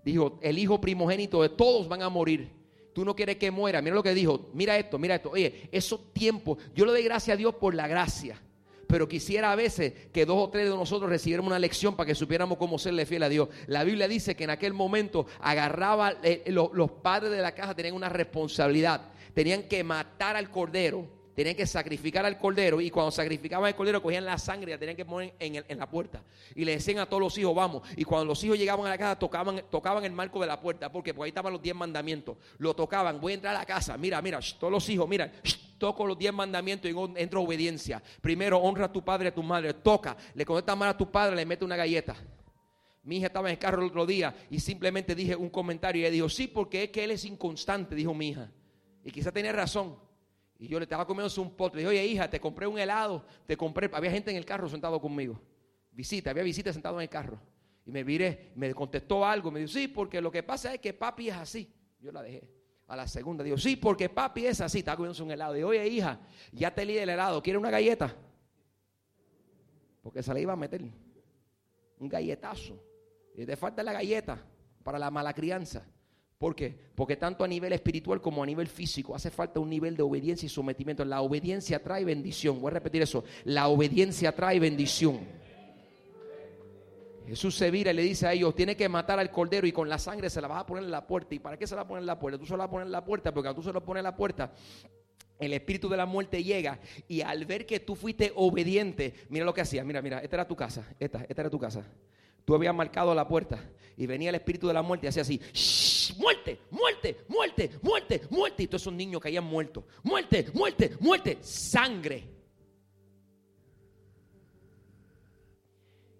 Dijo: 0.04 0.38
El 0.40 0.58
hijo 0.60 0.80
primogénito 0.80 1.42
de 1.42 1.48
todos 1.48 1.88
van 1.88 2.02
a 2.02 2.08
morir. 2.08 2.57
Tú 2.98 3.04
no 3.04 3.14
quieres 3.14 3.36
que 3.36 3.52
muera. 3.52 3.80
Mira 3.80 3.94
lo 3.94 4.02
que 4.02 4.12
dijo. 4.12 4.50
Mira 4.54 4.76
esto, 4.76 4.98
mira 4.98 5.14
esto. 5.14 5.30
Oye, 5.30 5.68
esos 5.70 6.12
tiempos. 6.12 6.58
Yo 6.74 6.84
le 6.84 6.90
doy 6.90 7.04
gracias 7.04 7.32
a 7.32 7.38
Dios 7.38 7.54
por 7.54 7.72
la 7.72 7.86
gracia. 7.86 8.42
Pero 8.88 9.06
quisiera 9.06 9.52
a 9.52 9.54
veces 9.54 10.08
que 10.12 10.26
dos 10.26 10.36
o 10.36 10.50
tres 10.50 10.68
de 10.68 10.74
nosotros 10.74 11.08
recibiéramos 11.08 11.48
una 11.48 11.60
lección 11.60 11.94
para 11.94 12.08
que 12.08 12.16
supiéramos 12.16 12.58
cómo 12.58 12.76
serle 12.76 13.06
fiel 13.06 13.22
a 13.22 13.28
Dios. 13.28 13.50
La 13.68 13.84
Biblia 13.84 14.08
dice 14.08 14.34
que 14.34 14.42
en 14.42 14.50
aquel 14.50 14.74
momento 14.74 15.26
agarraba, 15.38 16.14
eh, 16.24 16.42
los, 16.48 16.72
los 16.72 16.90
padres 16.90 17.30
de 17.30 17.40
la 17.40 17.54
casa 17.54 17.72
tenían 17.72 17.94
una 17.94 18.08
responsabilidad. 18.08 19.12
Tenían 19.32 19.68
que 19.68 19.84
matar 19.84 20.34
al 20.34 20.50
cordero 20.50 21.06
tenían 21.38 21.54
que 21.54 21.68
sacrificar 21.68 22.26
al 22.26 22.36
cordero 22.36 22.80
y 22.80 22.90
cuando 22.90 23.12
sacrificaban 23.12 23.68
al 23.68 23.76
cordero 23.76 24.02
cogían 24.02 24.24
la 24.24 24.38
sangre 24.38 24.72
y 24.72 24.74
la 24.74 24.78
tenían 24.80 24.96
que 24.96 25.04
poner 25.04 25.36
en, 25.38 25.78
la 25.78 25.88
puerta. 25.88 26.20
Y 26.56 26.64
le 26.64 26.72
decían 26.72 26.98
a 26.98 27.06
todos 27.06 27.22
los 27.22 27.38
hijos, 27.38 27.54
vamos. 27.54 27.88
Y 27.96 28.02
cuando 28.02 28.24
los 28.24 28.42
hijos 28.42 28.58
llegaban 28.58 28.84
a 28.84 28.88
la 28.88 28.98
casa 28.98 29.16
tocaban, 29.16 29.62
tocaban 29.70 30.04
el 30.04 30.10
marco 30.10 30.40
de 30.40 30.48
la 30.48 30.60
puerta. 30.60 30.90
porque 30.90 31.14
Porque 31.14 31.26
ahí 31.26 31.28
estaban 31.28 31.52
los 31.52 31.62
diez 31.62 31.76
mandamientos. 31.76 32.38
Lo 32.58 32.74
tocaban, 32.74 33.20
voy 33.20 33.30
a 33.30 33.34
entrar 33.36 33.54
a 33.54 33.60
la 33.60 33.64
casa. 33.64 33.96
Mira, 33.96 34.20
mira, 34.20 34.40
todos 34.58 34.72
los 34.72 34.88
hijos, 34.88 35.08
mira, 35.08 35.30
toco 35.78 36.08
los 36.08 36.18
diez 36.18 36.32
mandamientos 36.32 36.90
y 36.90 37.20
entro 37.20 37.38
a 37.38 37.44
obediencia. 37.44 38.02
Primero, 38.20 38.58
honra 38.58 38.86
a 38.86 38.92
tu 38.92 39.04
padre 39.04 39.26
y 39.26 39.28
a 39.28 39.34
tu 39.36 39.44
madre. 39.44 39.74
Toca, 39.74 40.16
le 40.34 40.44
contesta 40.44 40.74
mal 40.74 40.88
a 40.88 40.96
tu 40.96 41.08
padre, 41.08 41.36
le 41.36 41.46
mete 41.46 41.64
una 41.64 41.76
galleta. 41.76 42.16
Mi 43.04 43.18
hija 43.18 43.28
estaba 43.28 43.48
en 43.48 43.52
el 43.52 43.58
carro 43.60 43.80
el 43.80 43.90
otro 43.90 44.06
día 44.06 44.34
y 44.50 44.58
simplemente 44.58 45.14
dije 45.14 45.36
un 45.36 45.50
comentario 45.50 46.02
y 46.02 46.04
ella 46.04 46.10
dijo, 46.10 46.28
sí, 46.28 46.48
porque 46.48 46.82
es 46.82 46.90
que 46.90 47.04
él 47.04 47.12
es 47.12 47.24
inconstante, 47.24 47.94
dijo 47.94 48.12
mi 48.12 48.30
hija. 48.30 48.50
Y 49.04 49.12
quizá 49.12 49.30
tenía 49.30 49.52
razón. 49.52 50.07
Y 50.58 50.66
yo 50.66 50.78
le 50.78 50.84
estaba 50.84 51.06
comiendo 51.06 51.32
un 51.40 51.54
pote. 51.54 51.76
Le 51.76 51.82
dije, 51.82 51.90
oye, 51.90 52.06
hija, 52.06 52.28
te 52.28 52.40
compré 52.40 52.66
un 52.66 52.78
helado. 52.78 53.24
Te 53.46 53.56
compré. 53.56 53.88
Había 53.92 54.10
gente 54.10 54.30
en 54.30 54.36
el 54.36 54.44
carro 54.44 54.68
sentado 54.68 55.00
conmigo. 55.00 55.40
Visita, 55.92 56.30
había 56.30 56.42
visita 56.42 56.72
sentado 56.72 56.96
en 56.96 57.02
el 57.02 57.08
carro. 57.08 57.40
Y 57.86 57.92
me 57.92 58.02
viré, 58.02 58.52
me 58.56 58.74
contestó 58.74 59.24
algo. 59.24 59.50
Me 59.50 59.60
dijo, 59.60 59.72
sí, 59.72 59.88
porque 59.88 60.20
lo 60.20 60.30
que 60.30 60.42
pasa 60.42 60.74
es 60.74 60.80
que 60.80 60.92
papi 60.92 61.28
es 61.28 61.36
así. 61.36 61.72
Yo 62.00 62.10
la 62.10 62.22
dejé. 62.22 62.50
A 62.88 62.96
la 62.96 63.06
segunda 63.06 63.44
digo, 63.44 63.56
sí, 63.56 63.76
porque 63.76 64.08
papi 64.08 64.46
es 64.46 64.60
así. 64.60 64.78
Estaba 64.78 64.96
comiendo 64.96 65.22
un 65.22 65.30
helado. 65.30 65.56
Y 65.56 65.62
oye, 65.62 65.86
hija, 65.86 66.20
ya 66.52 66.74
te 66.74 66.84
leí 66.84 66.98
el 66.98 67.08
helado. 67.08 67.40
¿Quieres 67.40 67.60
una 67.60 67.70
galleta? 67.70 68.14
Porque 70.02 70.22
se 70.22 70.34
le 70.34 70.40
iba 70.40 70.54
a 70.54 70.56
meter 70.56 70.82
un 71.98 72.08
galletazo. 72.08 72.82
Y 73.36 73.46
te 73.46 73.56
falta 73.56 73.82
la 73.84 73.92
galleta 73.92 74.44
para 74.82 74.98
la 74.98 75.10
mala 75.10 75.32
crianza. 75.32 75.86
¿Por 76.38 76.54
qué? 76.54 76.72
Porque 76.94 77.16
tanto 77.16 77.42
a 77.42 77.48
nivel 77.48 77.72
espiritual 77.72 78.20
como 78.20 78.42
a 78.42 78.46
nivel 78.46 78.68
físico 78.68 79.14
hace 79.14 79.30
falta 79.30 79.58
un 79.58 79.68
nivel 79.68 79.96
de 79.96 80.04
obediencia 80.04 80.46
y 80.46 80.48
sometimiento. 80.48 81.04
La 81.04 81.20
obediencia 81.20 81.82
trae 81.82 82.04
bendición. 82.04 82.60
Voy 82.60 82.70
a 82.70 82.74
repetir 82.74 83.02
eso. 83.02 83.24
La 83.44 83.66
obediencia 83.66 84.32
trae 84.32 84.60
bendición. 84.60 85.18
Jesús 87.26 87.56
se 87.56 87.70
vira 87.70 87.90
y 87.90 87.94
le 87.94 88.02
dice 88.02 88.26
a 88.26 88.32
ellos, 88.32 88.54
tiene 88.54 88.76
que 88.76 88.88
matar 88.88 89.18
al 89.18 89.30
cordero 89.30 89.66
y 89.66 89.72
con 89.72 89.88
la 89.88 89.98
sangre 89.98 90.30
se 90.30 90.40
la 90.40 90.48
vas 90.48 90.62
a 90.62 90.66
poner 90.66 90.84
en 90.84 90.92
la 90.92 91.06
puerta. 91.06 91.34
¿Y 91.34 91.40
para 91.40 91.58
qué 91.58 91.66
se 91.66 91.74
la 91.74 91.86
pone 91.86 92.00
en 92.00 92.06
la 92.06 92.18
puerta? 92.18 92.38
Tú 92.38 92.46
se 92.46 92.56
la 92.56 92.70
poner 92.70 92.86
en 92.86 92.92
la 92.92 93.04
puerta 93.04 93.34
porque 93.34 93.48
cuando 93.48 93.60
tú 93.60 93.68
se 93.68 93.72
la 93.72 93.80
pones 93.80 94.00
en 94.00 94.04
la 94.04 94.16
puerta, 94.16 94.52
el 95.40 95.52
espíritu 95.52 95.88
de 95.88 95.96
la 95.96 96.06
muerte 96.06 96.42
llega 96.42 96.78
y 97.08 97.20
al 97.20 97.44
ver 97.46 97.66
que 97.66 97.80
tú 97.80 97.96
fuiste 97.96 98.32
obediente, 98.36 99.12
mira 99.28 99.44
lo 99.44 99.52
que 99.52 99.60
hacía, 99.60 99.84
mira, 99.84 100.00
mira, 100.00 100.20
esta 100.20 100.36
era 100.36 100.48
tu 100.48 100.56
casa, 100.56 100.86
esta, 100.98 101.24
esta 101.28 101.42
era 101.42 101.50
tu 101.50 101.58
casa. 101.58 101.84
Tú 102.48 102.54
habías 102.54 102.74
marcado 102.74 103.14
la 103.14 103.28
puerta 103.28 103.62
y 103.94 104.06
venía 104.06 104.30
el 104.30 104.36
espíritu 104.36 104.68
de 104.68 104.72
la 104.72 104.80
muerte 104.80 105.06
y 105.06 105.08
hacía 105.10 105.20
así, 105.20 105.38
muerte, 106.16 106.58
muerte, 106.70 107.18
muerte, 107.28 107.72
muerte, 107.82 108.22
muerte. 108.30 108.62
Y 108.62 108.66
todos 108.68 108.80
esos 108.80 108.94
niños 108.94 109.20
caían 109.20 109.44
muertos. 109.44 109.84
Muerte, 110.02 110.46
muerte, 110.54 110.96
muerte, 110.98 111.36
sangre. 111.42 112.24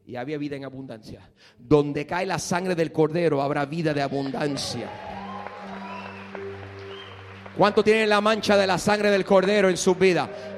Y 0.04 0.16
había 0.16 0.36
vida 0.36 0.56
en 0.56 0.66
abundancia. 0.66 1.32
Donde 1.56 2.06
cae 2.06 2.26
la 2.26 2.38
sangre 2.38 2.74
del 2.74 2.92
cordero 2.92 3.40
habrá 3.40 3.64
vida 3.64 3.94
de 3.94 4.02
abundancia. 4.02 4.90
¿Cuánto 7.56 7.82
tienen 7.82 8.10
la 8.10 8.20
mancha 8.20 8.54
de 8.54 8.66
la 8.66 8.76
sangre 8.76 9.10
del 9.10 9.24
cordero 9.24 9.70
en 9.70 9.78
su 9.78 9.94
vida? 9.94 10.57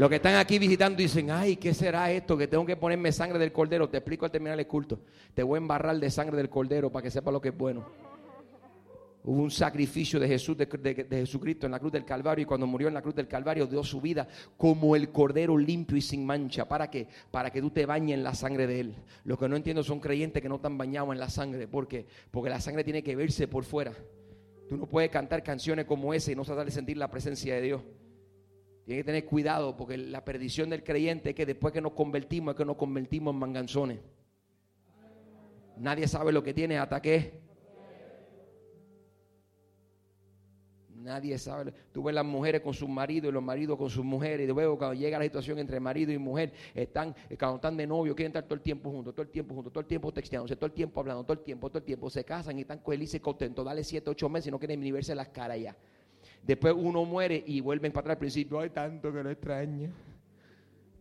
Los 0.00 0.08
que 0.08 0.16
están 0.16 0.36
aquí 0.36 0.58
visitando 0.58 0.96
dicen, 0.96 1.30
ay, 1.30 1.56
¿qué 1.56 1.74
será 1.74 2.10
esto? 2.10 2.34
Que 2.34 2.48
tengo 2.48 2.64
que 2.64 2.74
ponerme 2.74 3.12
sangre 3.12 3.38
del 3.38 3.52
cordero. 3.52 3.86
Te 3.90 3.98
explico 3.98 4.24
al 4.24 4.30
terminar 4.30 4.58
el 4.58 4.66
culto. 4.66 5.00
Te 5.34 5.42
voy 5.42 5.56
a 5.56 5.58
embarrar 5.58 5.94
de 5.98 6.10
sangre 6.10 6.38
del 6.38 6.48
cordero 6.48 6.90
para 6.90 7.02
que 7.02 7.10
sepa 7.10 7.30
lo 7.30 7.38
que 7.38 7.50
es 7.50 7.54
bueno. 7.58 7.84
Hubo 9.24 9.42
un 9.42 9.50
sacrificio 9.50 10.18
de 10.18 10.26
Jesús, 10.26 10.56
de, 10.56 11.06
Jesucristo 11.10 11.66
en 11.66 11.72
la 11.72 11.78
cruz 11.78 11.92
del 11.92 12.06
Calvario 12.06 12.44
y 12.44 12.46
cuando 12.46 12.66
murió 12.66 12.88
en 12.88 12.94
la 12.94 13.02
cruz 13.02 13.14
del 13.14 13.28
Calvario 13.28 13.66
dio 13.66 13.84
su 13.84 14.00
vida 14.00 14.26
como 14.56 14.96
el 14.96 15.10
cordero 15.10 15.58
limpio 15.58 15.98
y 15.98 16.00
sin 16.00 16.24
mancha. 16.24 16.66
¿Para 16.66 16.90
qué? 16.90 17.06
Para 17.30 17.50
que 17.50 17.60
tú 17.60 17.68
te 17.68 17.84
bañes 17.84 18.14
en 18.14 18.24
la 18.24 18.32
sangre 18.32 18.66
de 18.66 18.80
Él. 18.80 18.94
Los 19.24 19.38
que 19.38 19.50
no 19.50 19.56
entiendo 19.56 19.82
son 19.82 20.00
creyentes 20.00 20.40
que 20.40 20.48
no 20.48 20.56
están 20.56 20.78
bañados 20.78 21.12
en 21.12 21.20
la 21.20 21.28
sangre. 21.28 21.68
¿Por 21.68 21.86
qué? 21.86 22.06
Porque 22.30 22.48
la 22.48 22.62
sangre 22.62 22.84
tiene 22.84 23.02
que 23.02 23.14
verse 23.16 23.48
por 23.48 23.64
fuera. 23.64 23.92
Tú 24.66 24.78
no 24.78 24.86
puedes 24.86 25.10
cantar 25.10 25.42
canciones 25.42 25.84
como 25.84 26.14
esa 26.14 26.32
y 26.32 26.36
no 26.36 26.44
tratar 26.46 26.64
de 26.64 26.72
sentir 26.72 26.96
la 26.96 27.10
presencia 27.10 27.54
de 27.54 27.60
Dios. 27.60 27.82
Tiene 28.84 29.00
que 29.00 29.04
tener 29.04 29.24
cuidado 29.24 29.76
porque 29.76 29.96
la 29.96 30.24
perdición 30.24 30.70
del 30.70 30.82
creyente 30.82 31.30
es 31.30 31.36
que 31.36 31.46
después 31.46 31.72
que 31.72 31.80
nos 31.80 31.92
convertimos 31.92 32.54
es 32.54 32.58
que 32.58 32.64
nos 32.64 32.76
convertimos 32.76 33.32
en 33.32 33.38
manganzones. 33.38 33.98
Nadie 35.76 36.08
sabe 36.08 36.32
lo 36.32 36.42
que 36.42 36.52
tiene 36.52 36.78
hasta 36.78 37.00
que 37.00 37.40
Nadie 41.00 41.38
sabe. 41.38 41.72
Tú 41.92 42.02
ves 42.02 42.14
las 42.14 42.24
mujeres 42.24 42.60
con 42.60 42.74
sus 42.74 42.88
maridos 42.88 43.30
y 43.30 43.32
los 43.32 43.42
maridos 43.42 43.78
con 43.78 43.88
sus 43.88 44.04
mujeres. 44.04 44.46
Y 44.46 44.52
luego 44.52 44.76
cuando 44.76 44.94
llega 44.94 45.18
la 45.18 45.24
situación 45.24 45.58
entre 45.58 45.80
marido 45.80 46.12
y 46.12 46.18
mujer, 46.18 46.52
están, 46.74 47.14
cuando 47.38 47.56
están 47.56 47.76
de 47.76 47.86
novio, 47.86 48.14
quieren 48.14 48.30
estar 48.30 48.44
todo 48.44 48.54
el 48.54 48.60
tiempo 48.60 48.90
juntos, 48.90 49.14
todo 49.14 49.22
el 49.22 49.30
tiempo 49.30 49.54
juntos, 49.54 49.72
todo 49.72 49.80
el 49.80 49.86
tiempo 49.86 50.12
texteándose, 50.12 50.56
todo 50.56 50.66
el 50.66 50.72
tiempo 50.72 51.00
hablando, 51.00 51.24
todo 51.24 51.32
el 51.32 51.40
tiempo, 51.44 51.68
todo 51.70 51.78
el 51.78 51.84
tiempo. 51.84 52.10
Se 52.10 52.24
casan 52.24 52.58
y 52.58 52.62
están 52.62 52.82
felices 52.82 53.14
y 53.14 53.20
contentos. 53.20 53.64
Dale 53.64 53.82
siete, 53.82 54.10
ocho 54.10 54.28
meses 54.28 54.48
y 54.48 54.50
no 54.50 54.58
quieren 54.58 54.80
ni 54.80 54.92
verse 54.92 55.14
las 55.14 55.28
caras 55.28 55.58
ya. 55.58 55.76
Después 56.42 56.74
uno 56.76 57.04
muere 57.04 57.42
y 57.46 57.60
vuelven 57.60 57.92
para 57.92 58.02
atrás 58.02 58.14
al 58.14 58.18
principio. 58.18 58.60
Ay, 58.60 58.70
tanto 58.70 59.12
que 59.12 59.22
lo 59.22 59.30
extraña. 59.30 59.90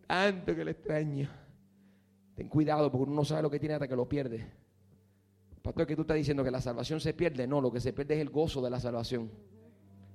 Tanto 0.06 0.56
que 0.56 0.64
lo 0.64 0.72
extraña. 0.72 1.30
Ten 2.36 2.48
cuidado 2.48 2.92
porque 2.92 3.04
uno 3.04 3.16
no 3.16 3.26
sabe 3.26 3.44
lo 3.44 3.50
que 3.50 3.60
tiene 3.60 3.76
hasta 3.76 3.88
que 3.88 3.96
lo 3.96 4.08
pierde. 4.08 4.46
Pastor, 5.62 5.86
que 5.86 5.96
tú 5.96 6.02
estás 6.02 6.18
diciendo 6.18 6.44
que 6.44 6.52
la 6.52 6.62
salvación 6.62 7.00
se 7.00 7.14
pierde. 7.14 7.48
No, 7.48 7.62
lo 7.62 7.72
que 7.72 7.80
se 7.80 7.94
pierde 7.94 8.16
es 8.16 8.22
el 8.22 8.30
gozo 8.30 8.62
de 8.62 8.70
la 8.70 8.80
salvación. 8.80 9.30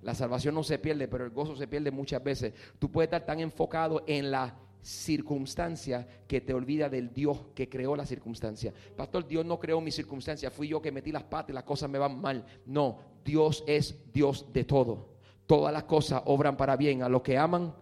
La 0.02 0.14
salvación 0.14 0.54
no 0.54 0.62
se 0.62 0.78
pierde, 0.78 1.08
pero 1.08 1.24
el 1.24 1.30
gozo 1.30 1.56
se 1.56 1.66
pierde 1.66 1.90
muchas 1.90 2.22
veces. 2.22 2.52
Tú 2.78 2.90
puedes 2.90 3.08
estar 3.08 3.24
tan 3.24 3.40
enfocado 3.40 4.04
en 4.06 4.30
la 4.30 4.58
circunstancia 4.82 6.06
que 6.28 6.42
te 6.42 6.52
olvida 6.52 6.90
del 6.90 7.12
Dios 7.12 7.46
que 7.54 7.70
creó 7.70 7.96
la 7.96 8.04
circunstancia. 8.04 8.74
Pastor, 8.96 9.26
Dios 9.26 9.46
no 9.46 9.58
creó 9.58 9.80
mi 9.80 9.90
circunstancia, 9.90 10.50
fui 10.50 10.68
yo 10.68 10.82
que 10.82 10.92
metí 10.92 11.10
las 11.10 11.24
patas 11.24 11.50
y 11.50 11.52
las 11.54 11.64
cosas 11.64 11.88
me 11.88 11.98
van 11.98 12.20
mal. 12.20 12.44
No, 12.66 13.00
Dios 13.24 13.64
es 13.66 14.12
Dios 14.12 14.52
de 14.52 14.64
todo 14.64 15.13
todas 15.46 15.72
las 15.72 15.84
cosas 15.84 16.22
obran 16.26 16.56
para 16.56 16.76
bien 16.76 17.02
a 17.02 17.08
los 17.08 17.22
que 17.22 17.38
aman 17.38 17.74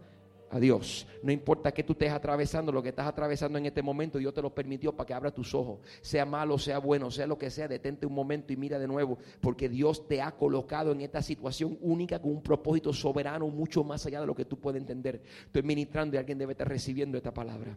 a 0.52 0.61
Dios. 0.61 1.07
No 1.23 1.33
importa 1.33 1.73
que 1.73 1.83
tú 1.83 1.95
estés 1.95 2.12
atravesando, 2.12 2.71
lo 2.71 2.83
que 2.83 2.90
estás 2.90 3.07
atravesando 3.07 3.59
en 3.59 3.66
este 3.66 3.83
momento, 3.83 4.19
Dios 4.19 4.35
te 4.35 4.42
lo 4.42 4.54
permitió 4.54 4.95
para 4.95 5.07
que 5.07 5.14
abra 5.14 5.31
tus 5.31 5.54
ojos. 5.54 5.81
Sea 6.02 6.26
malo, 6.26 6.59
sea 6.59 6.78
bueno, 6.78 7.11
sea 7.11 7.26
lo 7.26 7.38
que 7.38 7.50
sea, 7.50 7.69
detente 7.69 8.07
un 8.07 8.14
momento 8.14 8.52
y 8.52 8.57
mira 8.57 8.78
de 8.78 8.87
nuevo, 8.87 9.19
porque 9.40 9.69
Dios 9.69 10.07
te 10.07 10.21
ha 10.21 10.33
colocado 10.33 10.92
en 10.92 11.00
esta 11.00 11.23
situación 11.23 11.78
única 11.81 12.21
con 12.21 12.33
un 12.33 12.42
propósito 12.42 12.92
soberano 12.92 13.49
mucho 13.49 13.83
más 13.83 14.04
allá 14.04 14.21
de 14.21 14.26
lo 14.26 14.35
que 14.35 14.45
tú 14.45 14.59
puedes 14.59 14.81
entender. 14.81 15.23
Estoy 15.47 15.62
ministrando 15.62 16.16
y 16.16 16.19
alguien 16.19 16.38
debe 16.38 16.52
estar 16.52 16.69
recibiendo 16.69 17.16
esta 17.16 17.33
palabra 17.33 17.76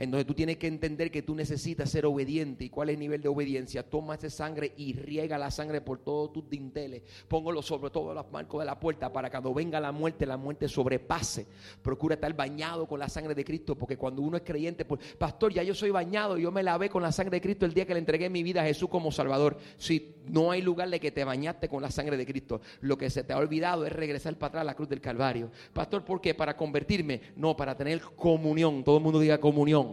en 0.00 0.10
donde 0.10 0.24
tú 0.24 0.32
tienes 0.32 0.56
que 0.56 0.66
entender 0.66 1.10
que 1.10 1.20
tú 1.20 1.34
necesitas 1.34 1.90
ser 1.90 2.06
obediente. 2.06 2.64
¿Y 2.64 2.70
cuál 2.70 2.88
es 2.88 2.94
el 2.94 3.00
nivel 3.00 3.20
de 3.20 3.28
obediencia? 3.28 3.82
Toma 3.82 4.14
esa 4.14 4.30
sangre 4.30 4.72
y 4.78 4.94
riega 4.94 5.36
la 5.36 5.50
sangre 5.50 5.82
por 5.82 5.98
todos 5.98 6.32
tus 6.32 6.48
dinteles. 6.48 7.02
Póngalo 7.28 7.60
sobre 7.60 7.90
todos 7.90 8.14
los 8.14 8.32
marcos 8.32 8.60
de 8.60 8.64
la 8.64 8.80
puerta 8.80 9.12
para 9.12 9.28
que 9.28 9.32
cuando 9.32 9.52
venga 9.52 9.78
la 9.78 9.92
muerte, 9.92 10.24
la 10.24 10.38
muerte 10.38 10.68
sobrepase. 10.68 11.46
Procura 11.82 12.14
estar 12.14 12.32
bañado 12.34 12.88
con 12.88 12.98
la 12.98 13.10
sangre 13.10 13.34
de 13.34 13.44
Cristo, 13.44 13.76
porque 13.76 13.98
cuando 13.98 14.22
uno 14.22 14.38
es 14.38 14.42
creyente, 14.42 14.86
pues, 14.86 15.02
pastor, 15.18 15.52
ya 15.52 15.62
yo 15.62 15.74
soy 15.74 15.90
bañado, 15.90 16.38
yo 16.38 16.50
me 16.50 16.62
lavé 16.62 16.88
con 16.88 17.02
la 17.02 17.12
sangre 17.12 17.36
de 17.36 17.42
Cristo 17.42 17.66
el 17.66 17.74
día 17.74 17.84
que 17.84 17.92
le 17.92 18.00
entregué 18.00 18.30
mi 18.30 18.42
vida 18.42 18.62
a 18.62 18.64
Jesús 18.64 18.88
como 18.88 19.12
Salvador. 19.12 19.58
Si 19.76 20.14
no 20.24 20.50
hay 20.50 20.62
lugar 20.62 20.88
de 20.88 20.98
que 20.98 21.10
te 21.10 21.24
bañaste 21.24 21.68
con 21.68 21.82
la 21.82 21.90
sangre 21.90 22.16
de 22.16 22.24
Cristo, 22.24 22.62
lo 22.80 22.96
que 22.96 23.10
se 23.10 23.22
te 23.22 23.34
ha 23.34 23.36
olvidado 23.36 23.84
es 23.84 23.92
regresar 23.92 24.34
para 24.36 24.48
atrás 24.48 24.60
a 24.62 24.64
la 24.64 24.74
cruz 24.74 24.88
del 24.88 25.02
Calvario. 25.02 25.50
Pastor, 25.74 26.06
¿por 26.06 26.22
qué? 26.22 26.34
Para 26.34 26.56
convertirme, 26.56 27.20
no, 27.36 27.54
para 27.54 27.76
tener 27.76 28.00
comunión. 28.00 28.82
Todo 28.82 28.96
el 28.96 29.02
mundo 29.02 29.20
diga 29.20 29.38
comunión 29.38 29.89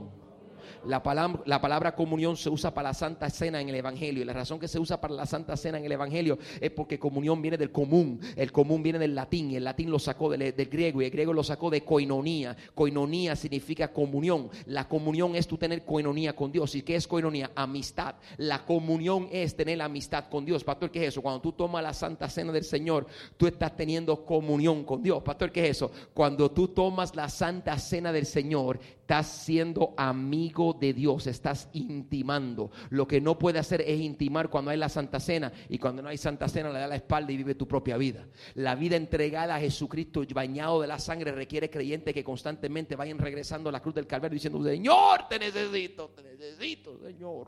la 0.88 1.04
palabra, 1.04 1.42
la 1.46 1.62
palabra 1.62 1.96
comunión 1.96 2.38
se 2.38 2.50
usa 2.50 2.74
para 2.74 2.90
la 2.90 2.94
Santa 2.94 3.30
Cena 3.30 3.62
en 3.62 3.70
el 3.70 3.76
Evangelio. 3.76 4.22
Y 4.22 4.26
la 4.26 4.34
razón 4.34 4.60
que 4.60 4.68
se 4.68 4.80
usa 4.80 5.00
para 5.00 5.14
la 5.14 5.26
Santa 5.26 5.58
Cena 5.58 5.78
en 5.78 5.86
el 5.86 5.92
Evangelio 5.92 6.38
es 6.60 6.72
porque 6.72 6.98
comunión 7.00 7.42
viene 7.42 7.58
del 7.58 7.72
común. 7.72 8.20
El 8.36 8.52
común 8.52 8.84
viene 8.84 9.00
del 9.00 9.16
latín. 9.16 9.52
El 9.52 9.64
latín 9.64 9.92
lo 9.92 10.00
sacó 10.00 10.30
del, 10.30 10.54
griego 10.54 11.02
y 11.02 11.06
el 11.06 11.12
griego 11.12 11.34
lo 11.34 11.44
sacó 11.44 11.70
de 11.70 11.82
coinonía. 11.82 12.56
Coinonía 12.74 13.36
significa 13.36 13.92
comunión. 13.92 14.50
La 14.66 14.88
comunión 14.88 15.36
es 15.36 15.48
tú 15.48 15.58
tener 15.58 15.84
coinonía 15.84 16.36
con 16.36 16.52
Dios. 16.52 16.76
¿Y 16.76 16.82
qué 16.82 16.96
es 16.96 17.08
coinonía? 17.08 17.52
Amistad. 17.56 18.16
La 18.38 18.66
comunión 18.66 19.28
es 19.32 19.56
tener 19.56 19.82
amistad 19.82 20.26
con 20.30 20.46
Dios. 20.46 20.64
Pastor, 20.64 20.92
¿qué 20.92 21.04
es 21.04 21.10
eso? 21.10 21.22
Cuando 21.22 21.42
tú 21.42 21.52
tomas 21.52 21.84
la 21.84 21.94
Santa 21.94 22.30
Cena 22.30 22.52
del 22.52 22.64
Señor, 22.64 23.08
tú 23.38 23.48
estás 23.48 23.76
teniendo 23.76 24.26
comunión 24.26 24.84
con 24.84 25.04
Dios. 25.04 25.22
Pastor, 25.24 25.52
¿qué 25.52 25.66
es 25.66 25.72
eso? 25.72 25.92
Cuando 26.14 26.52
tú 26.52 26.70
tomas 26.70 27.16
la 27.16 27.30
Santa 27.30 27.78
Cena 27.78 28.12
del 28.12 28.26
Señor, 28.26 28.80
estás 29.08 29.28
siendo 29.28 29.94
amigo 29.96 30.77
de 30.80 30.94
Dios, 30.94 31.28
estás 31.28 31.70
intimando. 31.74 32.72
Lo 32.90 33.08
que 33.08 33.22
no 33.22 33.38
puede 33.38 33.60
hacer 33.60 33.82
es 33.82 34.00
intimar 34.00 34.50
cuando 34.50 34.72
hay 34.72 34.78
la 34.78 34.90
Santa 34.90 35.20
Cena 35.20 35.52
y 35.70 35.78
cuando 35.78 36.02
no 36.02 36.10
hay 36.10 36.18
Santa 36.18 36.48
Cena 36.48 36.72
le 36.72 36.80
da 36.80 36.88
la 36.88 36.96
espalda 36.96 37.32
y 37.32 37.38
vive 37.38 37.56
tu 37.56 37.68
propia 37.68 37.98
vida. 37.98 38.28
La 38.56 38.76
vida 38.76 38.96
entregada 38.96 39.56
a 39.56 39.60
Jesucristo, 39.60 40.24
bañado 40.34 40.82
de 40.82 40.88
la 40.88 41.00
sangre, 41.00 41.32
requiere 41.32 41.70
creyentes 41.70 42.14
que 42.14 42.24
constantemente 42.24 42.96
vayan 42.96 43.18
regresando 43.18 43.70
a 43.70 43.72
la 43.72 43.82
cruz 43.82 43.96
del 43.96 44.08
Calvario 44.08 44.36
diciendo, 44.36 44.64
Señor, 44.64 45.28
te 45.30 45.40
necesito, 45.40 46.10
te 46.10 46.24
necesito, 46.24 47.00
Señor. 47.00 47.48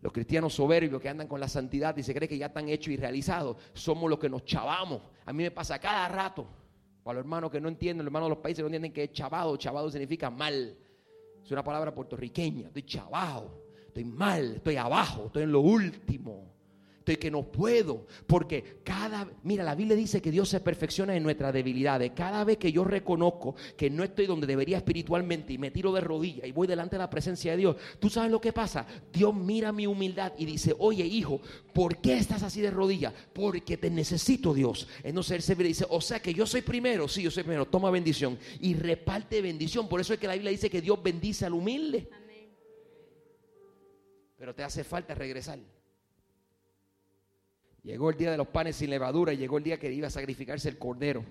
Los 0.00 0.12
cristianos 0.12 0.54
soberbios 0.54 1.00
que 1.00 1.08
andan 1.08 1.26
con 1.26 1.40
la 1.40 1.48
santidad 1.48 1.96
y 1.96 2.02
se 2.02 2.14
creen 2.14 2.28
que 2.28 2.38
ya 2.38 2.46
están 2.46 2.68
hechos 2.68 2.92
y 2.92 2.96
realizados, 2.96 3.56
somos 3.72 4.08
los 4.08 4.18
que 4.18 4.28
nos 4.28 4.44
chavamos. 4.44 5.02
A 5.26 5.32
mí 5.32 5.42
me 5.42 5.50
pasa 5.50 5.78
cada 5.78 6.08
rato. 6.08 6.46
Para 7.02 7.16
los 7.16 7.24
hermanos 7.24 7.50
que 7.50 7.60
no 7.60 7.68
entienden, 7.68 8.04
los 8.04 8.10
hermanos 8.10 8.26
de 8.26 8.34
los 8.36 8.42
países 8.42 8.60
no 8.60 8.66
entienden 8.66 8.92
que 8.92 9.04
es 9.04 9.12
chavado. 9.12 9.56
Chavado 9.56 9.90
significa 9.90 10.30
mal. 10.30 10.76
Es 11.48 11.52
una 11.52 11.64
palabra 11.64 11.94
puertorriqueña. 11.94 12.66
Estoy 12.66 12.82
chavado. 12.82 13.64
Estoy 13.86 14.04
mal. 14.04 14.56
Estoy 14.56 14.76
abajo. 14.76 15.28
Estoy 15.28 15.44
en 15.44 15.52
lo 15.52 15.60
último 15.60 16.57
que 17.16 17.30
no 17.30 17.44
puedo. 17.44 18.06
Porque 18.26 18.80
cada, 18.84 19.28
mira, 19.44 19.64
la 19.64 19.74
Biblia 19.74 19.96
dice 19.96 20.20
que 20.20 20.30
Dios 20.30 20.48
se 20.48 20.60
perfecciona 20.60 21.16
en 21.16 21.22
nuestras 21.22 21.52
debilidades. 21.52 22.12
Cada 22.14 22.44
vez 22.44 22.58
que 22.58 22.72
yo 22.72 22.84
reconozco 22.84 23.54
que 23.76 23.88
no 23.88 24.04
estoy 24.04 24.26
donde 24.26 24.46
debería 24.46 24.78
espiritualmente 24.78 25.52
y 25.52 25.58
me 25.58 25.70
tiro 25.70 25.92
de 25.92 26.00
rodillas 26.00 26.46
y 26.46 26.52
voy 26.52 26.66
delante 26.66 26.96
de 26.96 27.00
la 27.00 27.10
presencia 27.10 27.52
de 27.52 27.58
Dios, 27.58 27.76
tú 27.98 28.10
sabes 28.10 28.30
lo 28.30 28.40
que 28.40 28.52
pasa. 28.52 28.86
Dios 29.12 29.34
mira 29.34 29.72
mi 29.72 29.86
humildad 29.86 30.32
y 30.36 30.44
dice, 30.44 30.74
oye 30.78 31.04
hijo, 31.04 31.40
¿por 31.72 31.98
qué 31.98 32.18
estás 32.18 32.42
así 32.42 32.60
de 32.60 32.70
rodillas? 32.70 33.14
Porque 33.32 33.76
te 33.76 33.90
necesito 33.90 34.52
Dios. 34.52 34.88
Entonces 35.02 35.36
él 35.36 35.42
se 35.42 35.54
dice, 35.54 35.86
o 35.88 36.00
sea 36.00 36.20
que 36.20 36.34
yo 36.34 36.46
soy 36.46 36.62
primero, 36.62 37.08
sí, 37.08 37.22
yo 37.22 37.30
soy 37.30 37.44
primero, 37.44 37.66
toma 37.66 37.90
bendición 37.90 38.38
y 38.60 38.74
reparte 38.74 39.40
bendición. 39.40 39.88
Por 39.88 40.00
eso 40.00 40.12
es 40.12 40.18
que 40.18 40.26
la 40.26 40.34
Biblia 40.34 40.50
dice 40.50 40.70
que 40.70 40.80
Dios 40.80 41.02
bendice 41.02 41.46
al 41.46 41.54
humilde. 41.54 42.08
Pero 44.36 44.54
te 44.54 44.62
hace 44.62 44.84
falta 44.84 45.14
regresar. 45.14 45.58
Llegó 47.82 48.10
el 48.10 48.16
día 48.16 48.30
de 48.30 48.36
los 48.36 48.48
panes 48.48 48.76
sin 48.76 48.90
levadura 48.90 49.32
y 49.32 49.36
llegó 49.36 49.58
el 49.58 49.64
día 49.64 49.78
que 49.78 49.92
iba 49.92 50.08
a 50.08 50.10
sacrificarse 50.10 50.68
el 50.68 50.78
cordero. 50.78 51.24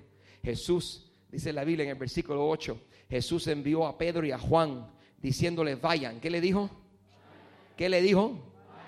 Jesús, 0.44 1.12
dice 1.30 1.54
la 1.54 1.64
Biblia 1.64 1.84
en 1.84 1.92
el 1.92 1.98
versículo 1.98 2.48
8, 2.48 2.80
Jesús 3.10 3.48
envió 3.48 3.86
a 3.86 3.98
Pedro 3.98 4.26
y 4.26 4.32
a 4.32 4.40
Juan 4.40 4.90
diciéndoles, 5.18 5.80
vayan. 5.80 6.20
¿Qué 6.20 6.30
le 6.30 6.42
dijo? 6.42 6.70
¿Qué 7.76 7.90
le 7.90 8.02
dijo? 8.02 8.40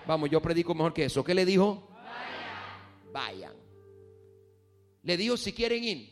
Vamos, 0.08 0.30
yo 0.30 0.42
predico 0.42 0.74
mejor 0.74 0.94
que 0.94 1.06
eso. 1.06 1.24
¿Qué 1.24 1.34
le 1.34 1.46
dijo? 1.46 1.88
Vayan. 1.94 3.14
Vayan. 3.14 3.54
Le 5.04 5.18
dijo 5.18 5.38
si 5.38 5.54
quieren 5.54 5.84
ir. 5.84 6.10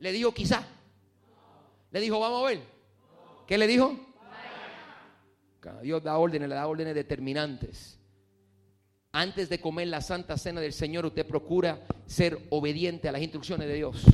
Le 0.00 0.12
dijo 0.12 0.32
quizá. 0.32 0.66
Le 1.90 2.00
dijo 2.00 2.18
vamos 2.18 2.42
a 2.42 2.48
ver. 2.48 2.60
¿Qué 3.46 3.58
le 3.58 3.66
dijo? 3.66 3.96
Cada 5.60 5.82
Dios 5.82 6.02
da 6.02 6.16
órdenes, 6.16 6.48
le 6.48 6.54
da 6.54 6.66
órdenes 6.66 6.94
determinantes. 6.94 7.99
Antes 9.12 9.48
de 9.48 9.60
comer 9.60 9.88
la 9.88 10.00
santa 10.00 10.38
cena 10.38 10.60
del 10.60 10.72
Señor, 10.72 11.04
usted 11.04 11.26
procura 11.26 11.84
ser 12.06 12.38
obediente 12.50 13.08
a 13.08 13.12
las 13.12 13.20
instrucciones 13.20 13.66
de 13.66 13.74
Dios. 13.74 14.04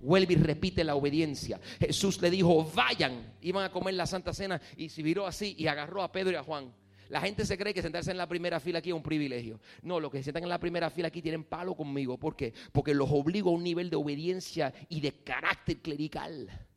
Vuelve 0.00 0.34
y 0.34 0.36
repite 0.36 0.84
la 0.84 0.94
obediencia. 0.94 1.60
Jesús 1.80 2.22
le 2.22 2.30
dijo, 2.30 2.70
vayan, 2.72 3.34
iban 3.42 3.64
a 3.64 3.72
comer 3.72 3.94
la 3.94 4.06
santa 4.06 4.32
cena 4.32 4.60
y 4.76 4.90
se 4.90 5.02
viró 5.02 5.26
así 5.26 5.56
y 5.58 5.66
agarró 5.66 6.02
a 6.04 6.12
Pedro 6.12 6.30
y 6.30 6.36
a 6.36 6.44
Juan. 6.44 6.72
La 7.08 7.20
gente 7.20 7.44
se 7.44 7.58
cree 7.58 7.74
que 7.74 7.82
sentarse 7.82 8.12
en 8.12 8.16
la 8.16 8.28
primera 8.28 8.60
fila 8.60 8.78
aquí 8.78 8.90
es 8.90 8.94
un 8.94 9.02
privilegio. 9.02 9.60
No, 9.82 9.98
los 9.98 10.12
que 10.12 10.18
se 10.18 10.24
sientan 10.24 10.44
en 10.44 10.50
la 10.50 10.60
primera 10.60 10.88
fila 10.88 11.08
aquí 11.08 11.20
tienen 11.20 11.42
palo 11.42 11.74
conmigo. 11.74 12.16
¿Por 12.16 12.36
qué? 12.36 12.52
Porque 12.70 12.94
los 12.94 13.10
obligo 13.10 13.50
a 13.50 13.54
un 13.54 13.64
nivel 13.64 13.90
de 13.90 13.96
obediencia 13.96 14.72
y 14.88 15.00
de 15.00 15.12
carácter 15.24 15.78
clerical. 15.78 16.67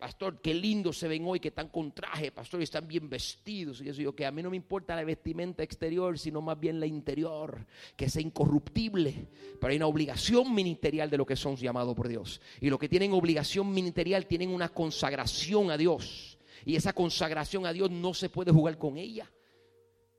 Pastor, 0.00 0.40
qué 0.40 0.54
lindo 0.54 0.94
se 0.94 1.06
ven 1.08 1.26
hoy 1.26 1.40
que 1.40 1.48
están 1.48 1.68
con 1.68 1.92
traje, 1.92 2.32
pastor, 2.32 2.60
y 2.60 2.64
están 2.64 2.88
bien 2.88 3.10
vestidos. 3.10 3.82
Y 3.82 3.90
eso 3.90 4.00
yo 4.00 4.14
que 4.14 4.24
a 4.24 4.30
mí 4.30 4.42
no 4.42 4.48
me 4.48 4.56
importa 4.56 4.96
la 4.96 5.04
vestimenta 5.04 5.62
exterior, 5.62 6.18
sino 6.18 6.40
más 6.40 6.58
bien 6.58 6.80
la 6.80 6.86
interior, 6.86 7.66
que 7.96 8.08
sea 8.08 8.22
incorruptible. 8.22 9.28
Pero 9.60 9.70
hay 9.70 9.76
una 9.76 9.88
obligación 9.88 10.54
ministerial 10.54 11.10
de 11.10 11.18
lo 11.18 11.26
que 11.26 11.36
son 11.36 11.54
llamados 11.54 11.94
por 11.94 12.08
Dios. 12.08 12.40
Y 12.62 12.70
los 12.70 12.78
que 12.78 12.88
tienen 12.88 13.12
obligación 13.12 13.70
ministerial 13.70 14.24
tienen 14.24 14.48
una 14.48 14.70
consagración 14.70 15.70
a 15.70 15.76
Dios. 15.76 16.38
Y 16.64 16.76
esa 16.76 16.94
consagración 16.94 17.66
a 17.66 17.72
Dios 17.74 17.90
no 17.90 18.14
se 18.14 18.30
puede 18.30 18.52
jugar 18.52 18.78
con 18.78 18.96
ella. 18.96 19.30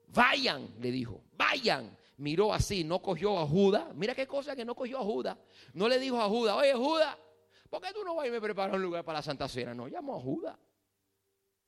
Vayan, 0.09 0.75
le 0.79 0.91
dijo, 0.91 1.23
vayan. 1.35 1.97
Miró 2.17 2.53
así, 2.53 2.83
no 2.83 3.01
cogió 3.01 3.39
a 3.39 3.47
Judas. 3.47 3.95
Mira 3.95 4.13
qué 4.13 4.27
cosa 4.27 4.55
que 4.55 4.63
no 4.63 4.75
cogió 4.75 4.99
a 4.99 5.03
Judas. 5.03 5.39
No 5.73 5.89
le 5.89 5.97
dijo 5.97 6.21
a 6.21 6.29
Judas, 6.29 6.55
oye 6.55 6.75
Judas 6.75 7.17
¿Por 7.71 7.81
qué 7.81 7.93
tú 7.93 8.03
no 8.03 8.15
vas 8.15 8.27
y 8.27 8.31
me 8.31 8.41
preparas 8.41 8.75
un 8.75 8.81
lugar 8.81 9.05
para 9.05 9.19
la 9.19 9.23
Santa 9.23 9.47
Cena? 9.47 9.73
No, 9.73 9.87
llamó 9.87 10.17
a 10.17 10.19
Judas. 10.19 10.57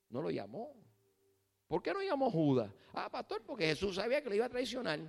No 0.10 0.22
lo 0.22 0.30
llamó. 0.30 0.76
¿Por 1.66 1.82
qué 1.82 1.94
no 1.94 2.02
llamó 2.04 2.28
a 2.28 2.30
Judas? 2.30 2.70
Ah, 2.92 3.10
pastor, 3.10 3.42
porque 3.46 3.68
Jesús 3.68 3.96
sabía 3.96 4.22
que 4.22 4.30
le 4.30 4.36
iba 4.36 4.46
a 4.46 4.50
traicionar. 4.50 5.00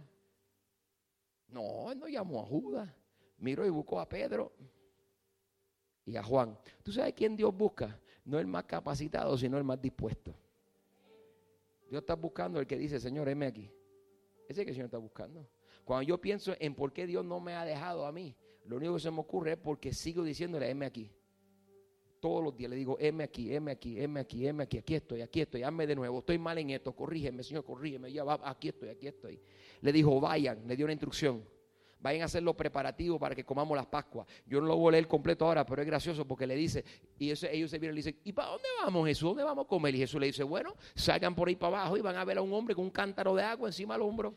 No, 1.48 1.90
él 1.90 1.98
no 1.98 2.06
llamó 2.06 2.40
a 2.40 2.44
Judas. 2.46 2.88
Miró 3.38 3.66
y 3.66 3.70
buscó 3.70 3.98
a 3.98 4.08
Pedro 4.08 4.52
y 6.04 6.14
a 6.14 6.22
Juan. 6.22 6.56
¿Tú 6.84 6.92
sabes 6.92 7.12
quién 7.12 7.34
Dios 7.34 7.52
busca? 7.52 7.98
No 8.24 8.38
el 8.38 8.46
más 8.46 8.62
capacitado, 8.62 9.36
sino 9.36 9.58
el 9.58 9.64
más 9.64 9.82
dispuesto. 9.82 10.32
Dios 11.90 12.02
está 12.02 12.14
buscando 12.14 12.60
el 12.60 12.68
que 12.68 12.78
dice, 12.78 13.00
Señor, 13.00 13.28
heme 13.28 13.46
aquí. 13.46 13.68
Ese 14.48 14.52
es 14.52 14.58
el 14.58 14.64
que 14.64 14.70
el 14.70 14.76
Señor 14.76 14.86
está 14.86 14.98
buscando. 14.98 15.44
Cuando 15.84 16.04
yo 16.04 16.20
pienso 16.20 16.54
en 16.60 16.76
por 16.76 16.92
qué 16.92 17.04
Dios 17.04 17.24
no 17.24 17.40
me 17.40 17.54
ha 17.54 17.64
dejado 17.64 18.06
a 18.06 18.12
mí, 18.12 18.36
lo 18.66 18.76
único 18.76 18.94
que 18.94 19.00
se 19.00 19.10
me 19.10 19.20
ocurre 19.20 19.52
es 19.52 19.58
porque 19.58 19.92
sigo 19.92 20.22
diciéndole, 20.22 20.70
heme 20.70 20.86
aquí. 20.86 21.10
Todos 22.20 22.42
los 22.42 22.56
días 22.56 22.70
le 22.70 22.76
digo, 22.76 22.96
heme 22.98 23.24
aquí, 23.24 23.54
heme 23.54 23.72
aquí, 23.72 24.00
heme 24.00 24.20
aquí, 24.20 24.46
heme 24.46 24.62
aquí, 24.64 24.78
aquí 24.78 24.94
estoy, 24.94 25.20
aquí 25.20 25.42
estoy, 25.42 25.62
hazme 25.62 25.86
de 25.86 25.94
nuevo, 25.94 26.20
estoy 26.20 26.38
mal 26.38 26.56
en 26.56 26.70
esto, 26.70 26.96
corrígeme, 26.96 27.42
Señor, 27.42 27.64
corrígeme, 27.64 28.10
ya 28.10 28.24
aquí 28.42 28.68
estoy, 28.68 28.88
aquí 28.88 29.08
estoy. 29.08 29.38
Le 29.82 29.92
dijo, 29.92 30.18
vayan, 30.18 30.66
le 30.66 30.74
dio 30.74 30.86
una 30.86 30.94
instrucción, 30.94 31.44
vayan 32.00 32.22
a 32.22 32.24
hacer 32.24 32.42
los 32.42 32.56
preparativos 32.56 33.20
para 33.20 33.34
que 33.34 33.44
comamos 33.44 33.76
las 33.76 33.84
Pascuas. 33.84 34.26
Yo 34.46 34.58
no 34.62 34.68
lo 34.68 34.76
voy 34.76 34.88
a 34.88 34.92
leer 34.92 35.06
completo 35.06 35.44
ahora, 35.44 35.66
pero 35.66 35.82
es 35.82 35.86
gracioso 35.86 36.26
porque 36.26 36.46
le 36.46 36.56
dice, 36.56 36.82
y 37.18 37.26
ellos 37.30 37.40
se 37.40 37.78
vienen 37.78 37.90
y 37.90 38.00
le 38.00 38.08
dicen, 38.08 38.18
¿y 38.24 38.32
para 38.32 38.48
dónde 38.48 38.68
vamos 38.82 39.06
Jesús? 39.06 39.28
¿Dónde 39.28 39.44
vamos 39.44 39.66
a 39.66 39.68
comer? 39.68 39.94
Y 39.94 39.98
Jesús 39.98 40.18
le 40.18 40.28
dice, 40.28 40.44
bueno, 40.44 40.74
salgan 40.94 41.34
por 41.34 41.48
ahí 41.48 41.56
para 41.56 41.80
abajo 41.80 41.98
y 41.98 42.00
van 42.00 42.16
a 42.16 42.24
ver 42.24 42.38
a 42.38 42.42
un 42.42 42.54
hombre 42.54 42.74
con 42.74 42.84
un 42.84 42.90
cántaro 42.90 43.34
de 43.34 43.42
agua 43.42 43.68
encima 43.68 43.94
del 43.96 44.02
hombro 44.02 44.34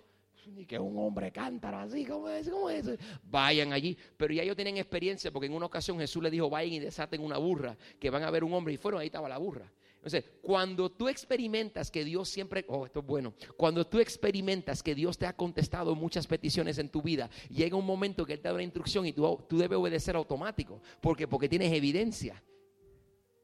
ni 0.54 0.66
que 0.66 0.80
un 0.80 0.98
hombre 0.98 1.32
cántaro 1.32 1.78
así, 1.78 2.06
como 2.06 2.30
es? 2.30 2.50
¿Cómo 2.50 2.70
es? 2.70 2.90
Vayan 3.24 3.74
allí. 3.74 3.98
Pero 4.16 4.34
ya 4.34 4.44
ellos 4.44 4.56
tienen 4.56 4.78
experiencia 4.78 5.32
porque 5.32 5.48
en 5.48 5.54
una 5.54 5.66
ocasión 5.66 6.00
Jesús 6.00 6.22
le 6.24 6.30
dijo, 6.30 6.50
vayan 6.50 6.74
y 6.74 6.80
desaten 6.80 7.22
una 7.22 7.38
burra, 7.38 7.78
que 8.00 8.10
van 8.10 8.24
a 8.24 8.32
ver 8.32 8.44
un 8.44 8.54
hombre. 8.54 8.74
Y 8.74 8.78
fueron, 8.78 9.02
ahí 9.02 9.08
estaba 9.08 9.30
la 9.30 9.38
burra. 9.38 9.72
Entonces, 9.96 10.24
cuando 10.42 10.90
tú 10.90 11.10
experimentas 11.10 11.92
que 11.92 12.06
Dios 12.06 12.30
siempre, 12.30 12.64
oh, 12.70 12.86
esto 12.86 13.00
es 13.02 13.06
bueno, 13.06 13.34
cuando 13.58 13.86
tú 13.86 14.00
experimentas 14.00 14.82
que 14.82 14.96
Dios 14.96 15.18
te 15.18 15.26
ha 15.26 15.34
contestado 15.34 15.96
muchas 15.96 16.28
peticiones 16.28 16.78
en 16.78 16.90
tu 16.90 17.02
vida, 17.02 17.30
llega 17.50 17.76
un 17.76 17.86
momento 17.86 18.26
que 18.26 18.34
Él 18.34 18.40
te 18.40 18.48
da 18.48 18.54
una 18.54 18.64
instrucción 18.64 19.06
y 19.06 19.12
tú, 19.12 19.44
tú 19.50 19.58
debes 19.58 19.78
obedecer 19.78 20.16
automático. 20.16 20.82
¿Por 21.02 21.18
qué? 21.18 21.28
Porque 21.28 21.50
tienes 21.50 21.74
evidencia. 21.74 22.42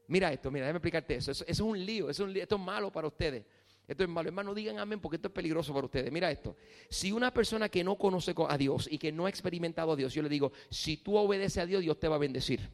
Mira 0.06 0.32
esto, 0.32 0.50
mira, 0.50 0.66
déjame 0.66 0.78
explicarte 0.78 1.16
eso. 1.16 1.32
Eso, 1.32 1.44
es 1.46 1.60
un 1.60 1.84
lío, 1.84 2.08
es 2.08 2.18
un 2.20 2.32
lío, 2.32 2.42
esto 2.42 2.56
es 2.56 2.62
malo 2.62 2.90
para 2.92 3.08
ustedes. 3.08 3.44
Esto 3.86 4.02
es 4.02 4.08
malo, 4.08 4.28
hermano, 4.28 4.54
digan 4.54 4.78
amén 4.78 4.98
porque 5.00 5.16
esto 5.16 5.28
es 5.28 5.34
peligroso 5.34 5.74
para 5.74 5.84
ustedes. 5.84 6.10
Mira 6.10 6.30
esto. 6.30 6.56
Si 6.88 7.12
una 7.12 7.32
persona 7.32 7.68
que 7.68 7.84
no 7.84 7.96
conoce 7.96 8.34
a 8.48 8.56
Dios 8.56 8.88
y 8.90 8.98
que 8.98 9.12
no 9.12 9.26
ha 9.26 9.28
experimentado 9.28 9.92
a 9.92 9.96
Dios, 9.96 10.14
yo 10.14 10.22
le 10.22 10.28
digo, 10.28 10.52
si 10.70 10.96
tú 10.96 11.16
obedeces 11.16 11.58
a 11.58 11.66
Dios, 11.66 11.82
Dios 11.82 11.98
te 12.00 12.08
va 12.08 12.16
a 12.16 12.18
bendecir. 12.18 12.70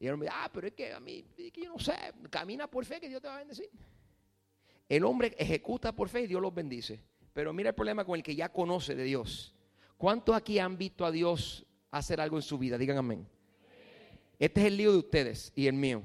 Y 0.00 0.06
el 0.06 0.14
hombre, 0.14 0.28
ah, 0.32 0.48
pero 0.52 0.68
es 0.68 0.72
que 0.72 0.92
a 0.92 1.00
mí, 1.00 1.24
que 1.36 1.62
yo 1.62 1.72
no 1.72 1.78
sé, 1.78 1.94
camina 2.30 2.70
por 2.70 2.84
fe 2.84 3.00
que 3.00 3.08
Dios 3.08 3.20
te 3.20 3.28
va 3.28 3.36
a 3.36 3.38
bendecir. 3.38 3.68
El 4.88 5.04
hombre 5.04 5.34
ejecuta 5.38 5.94
por 5.94 6.08
fe 6.08 6.22
y 6.22 6.26
Dios 6.26 6.40
los 6.40 6.54
bendice. 6.54 7.00
Pero 7.34 7.52
mira 7.52 7.70
el 7.70 7.74
problema 7.74 8.04
con 8.04 8.16
el 8.16 8.22
que 8.22 8.34
ya 8.34 8.48
conoce 8.48 8.94
de 8.94 9.04
Dios. 9.04 9.54
¿Cuántos 9.98 10.34
aquí 10.34 10.58
han 10.58 10.78
visto 10.78 11.04
a 11.04 11.10
Dios 11.10 11.66
hacer 11.90 12.20
algo 12.20 12.36
en 12.36 12.42
su 12.42 12.56
vida? 12.56 12.78
Digan 12.78 12.96
amén. 12.96 13.28
Este 14.38 14.60
es 14.60 14.66
el 14.68 14.76
lío 14.76 14.92
de 14.92 14.98
ustedes 14.98 15.52
y 15.54 15.66
el 15.66 15.74
mío. 15.74 16.02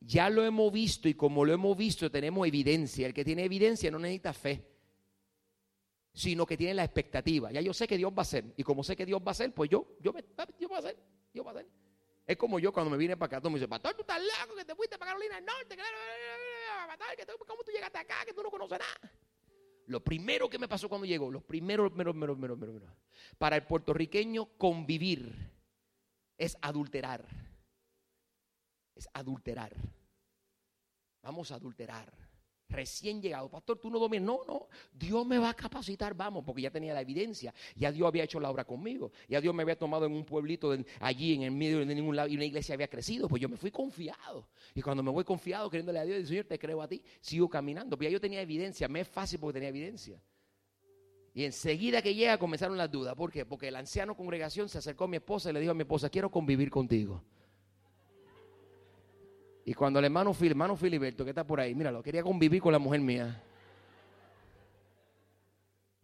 Ya 0.00 0.30
lo 0.30 0.44
hemos 0.44 0.72
visto 0.72 1.08
y 1.08 1.14
como 1.14 1.44
lo 1.44 1.52
hemos 1.52 1.76
visto 1.76 2.10
tenemos 2.10 2.46
evidencia. 2.46 3.06
El 3.06 3.14
que 3.14 3.24
tiene 3.24 3.44
evidencia 3.44 3.90
no 3.90 3.98
necesita 3.98 4.32
fe, 4.32 4.66
sino 6.12 6.46
que 6.46 6.56
tiene 6.56 6.74
la 6.74 6.84
expectativa. 6.84 7.52
Ya 7.52 7.60
yo 7.60 7.74
sé 7.74 7.86
que 7.86 7.96
Dios 7.96 8.10
va 8.10 8.18
a 8.18 8.22
hacer. 8.22 8.44
Y 8.56 8.62
como 8.62 8.82
sé 8.82 8.96
que 8.96 9.06
Dios 9.06 9.20
va 9.20 9.28
a 9.28 9.30
hacer, 9.32 9.52
pues 9.52 9.68
yo, 9.70 9.96
yo, 10.00 10.12
Dios 10.12 10.70
va 10.70 10.76
a 10.76 10.78
hacer. 10.78 10.96
Va 11.38 11.50
a 11.50 11.52
hacer. 11.52 11.68
Es 12.26 12.36
como 12.36 12.58
yo 12.58 12.72
cuando 12.72 12.90
me 12.90 12.96
vine 12.96 13.16
para 13.16 13.26
acá, 13.26 13.40
todo 13.40 13.50
me 13.50 13.58
dice, 13.58 13.68
pastor, 13.68 13.94
tú 13.94 14.02
estás 14.02 14.20
loco, 14.20 14.56
que 14.56 14.64
te 14.64 14.74
fuiste 14.74 14.96
para 14.96 15.10
Carolina 15.10 15.34
del 15.36 15.44
Norte, 15.44 15.76
¿cómo 17.46 17.62
tú 17.64 17.72
llegaste 17.72 17.98
acá, 17.98 18.24
que 18.24 18.32
tú 18.32 18.42
no 18.42 18.50
conoces 18.50 18.78
nada? 18.78 19.12
Lo 19.86 20.04
primero 20.04 20.48
que 20.48 20.56
me 20.56 20.68
pasó 20.68 20.88
cuando 20.88 21.06
llegó, 21.06 21.28
lo 21.30 21.40
primero, 21.40 21.90
primero, 21.90 22.12
primero, 22.12 22.36
primero, 22.36 22.56
primero, 22.56 22.96
para 23.36 23.56
el 23.56 23.64
puertorriqueño 23.64 24.46
convivir 24.56 25.50
es 26.38 26.56
adulterar. 26.62 27.26
Adulterar. 29.12 29.74
Vamos 31.22 31.50
a 31.52 31.56
adulterar 31.56 32.30
recién 32.70 33.20
llegado, 33.20 33.48
pastor, 33.50 33.78
tú 33.78 33.90
no 33.90 33.98
dominas. 33.98 34.26
No, 34.26 34.40
no, 34.46 34.68
Dios 34.92 35.26
me 35.26 35.38
va 35.38 35.50
a 35.50 35.54
capacitar, 35.54 36.14
vamos, 36.14 36.44
porque 36.44 36.62
ya 36.62 36.70
tenía 36.70 36.94
la 36.94 37.00
evidencia. 37.00 37.52
Ya 37.76 37.92
Dios 37.92 38.06
había 38.06 38.24
hecho 38.24 38.40
la 38.40 38.50
obra 38.50 38.64
conmigo. 38.64 39.12
Ya 39.28 39.40
Dios 39.40 39.54
me 39.54 39.62
había 39.62 39.76
tomado 39.76 40.06
en 40.06 40.12
un 40.12 40.24
pueblito 40.24 40.74
allí 41.00 41.34
en 41.34 41.42
el 41.42 41.50
medio 41.50 41.84
de 41.84 41.94
ningún 41.94 42.16
lado 42.16 42.28
y 42.28 42.36
una 42.36 42.44
iglesia 42.44 42.74
había 42.74 42.88
crecido. 42.88 43.28
Pues 43.28 43.42
yo 43.42 43.48
me 43.48 43.56
fui 43.56 43.70
confiado. 43.70 44.48
Y 44.74 44.82
cuando 44.82 45.02
me 45.02 45.10
voy 45.10 45.24
confiado, 45.24 45.68
creyéndole 45.68 45.98
a 45.98 46.04
Dios, 46.04 46.16
digo, 46.18 46.28
Señor, 46.28 46.44
te 46.46 46.58
creo 46.58 46.80
a 46.80 46.88
ti, 46.88 47.02
sigo 47.20 47.48
caminando. 47.48 47.96
Pues 47.96 48.08
ya 48.08 48.12
yo 48.12 48.20
tenía 48.20 48.40
evidencia, 48.40 48.88
me 48.88 49.00
es 49.00 49.08
fácil 49.08 49.40
porque 49.40 49.54
tenía 49.54 49.68
evidencia. 49.68 50.22
Y 51.32 51.44
enseguida 51.44 52.02
que 52.02 52.14
llega 52.14 52.38
comenzaron 52.38 52.76
las 52.76 52.90
dudas. 52.90 53.14
¿Por 53.14 53.30
qué? 53.30 53.46
Porque 53.46 53.68
el 53.68 53.76
anciano 53.76 54.16
congregación 54.16 54.68
se 54.68 54.78
acercó 54.78 55.04
a 55.04 55.08
mi 55.08 55.16
esposa 55.16 55.50
y 55.50 55.52
le 55.52 55.60
dijo 55.60 55.72
a 55.72 55.74
mi 55.74 55.82
esposa, 55.82 56.10
quiero 56.10 56.30
convivir 56.30 56.70
contigo. 56.70 57.22
Y 59.64 59.74
cuando 59.74 59.98
el 59.98 60.06
hermano, 60.06 60.34
hermano 60.40 60.76
Filiberto, 60.76 61.24
que 61.24 61.30
está 61.30 61.46
por 61.46 61.60
ahí, 61.60 61.74
míralo, 61.74 62.02
quería 62.02 62.22
convivir 62.22 62.62
con 62.62 62.72
la 62.72 62.78
mujer 62.78 63.00
mía. 63.00 63.42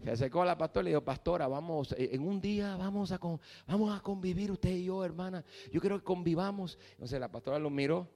Se 0.02 0.10
acercó 0.10 0.42
a 0.42 0.46
la 0.46 0.58
pastora 0.58 0.82
y 0.82 0.84
le 0.84 0.90
dijo, 0.90 1.02
pastora, 1.02 1.48
vamos, 1.48 1.92
eh, 1.92 2.10
en 2.12 2.22
un 2.22 2.40
día 2.40 2.76
vamos 2.76 3.12
a, 3.12 3.18
vamos 3.66 3.98
a 3.98 4.00
convivir 4.02 4.52
usted 4.52 4.70
y 4.70 4.84
yo, 4.84 5.04
hermana. 5.04 5.42
Yo 5.72 5.80
quiero 5.80 5.98
que 5.98 6.04
convivamos. 6.04 6.78
Entonces 6.92 7.18
la 7.18 7.28
pastora 7.28 7.58
lo 7.58 7.70
miró 7.70 8.06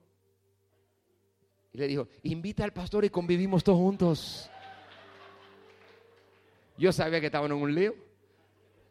y 1.72 1.78
le 1.78 1.88
dijo, 1.88 2.08
invita 2.22 2.64
al 2.64 2.72
pastor 2.72 3.04
y 3.04 3.10
convivimos 3.10 3.64
todos 3.64 3.78
juntos. 3.78 4.50
Yo 6.76 6.92
sabía 6.92 7.18
que 7.20 7.26
estaban 7.26 7.50
en 7.50 7.56
un 7.56 7.74
lío. 7.74 7.94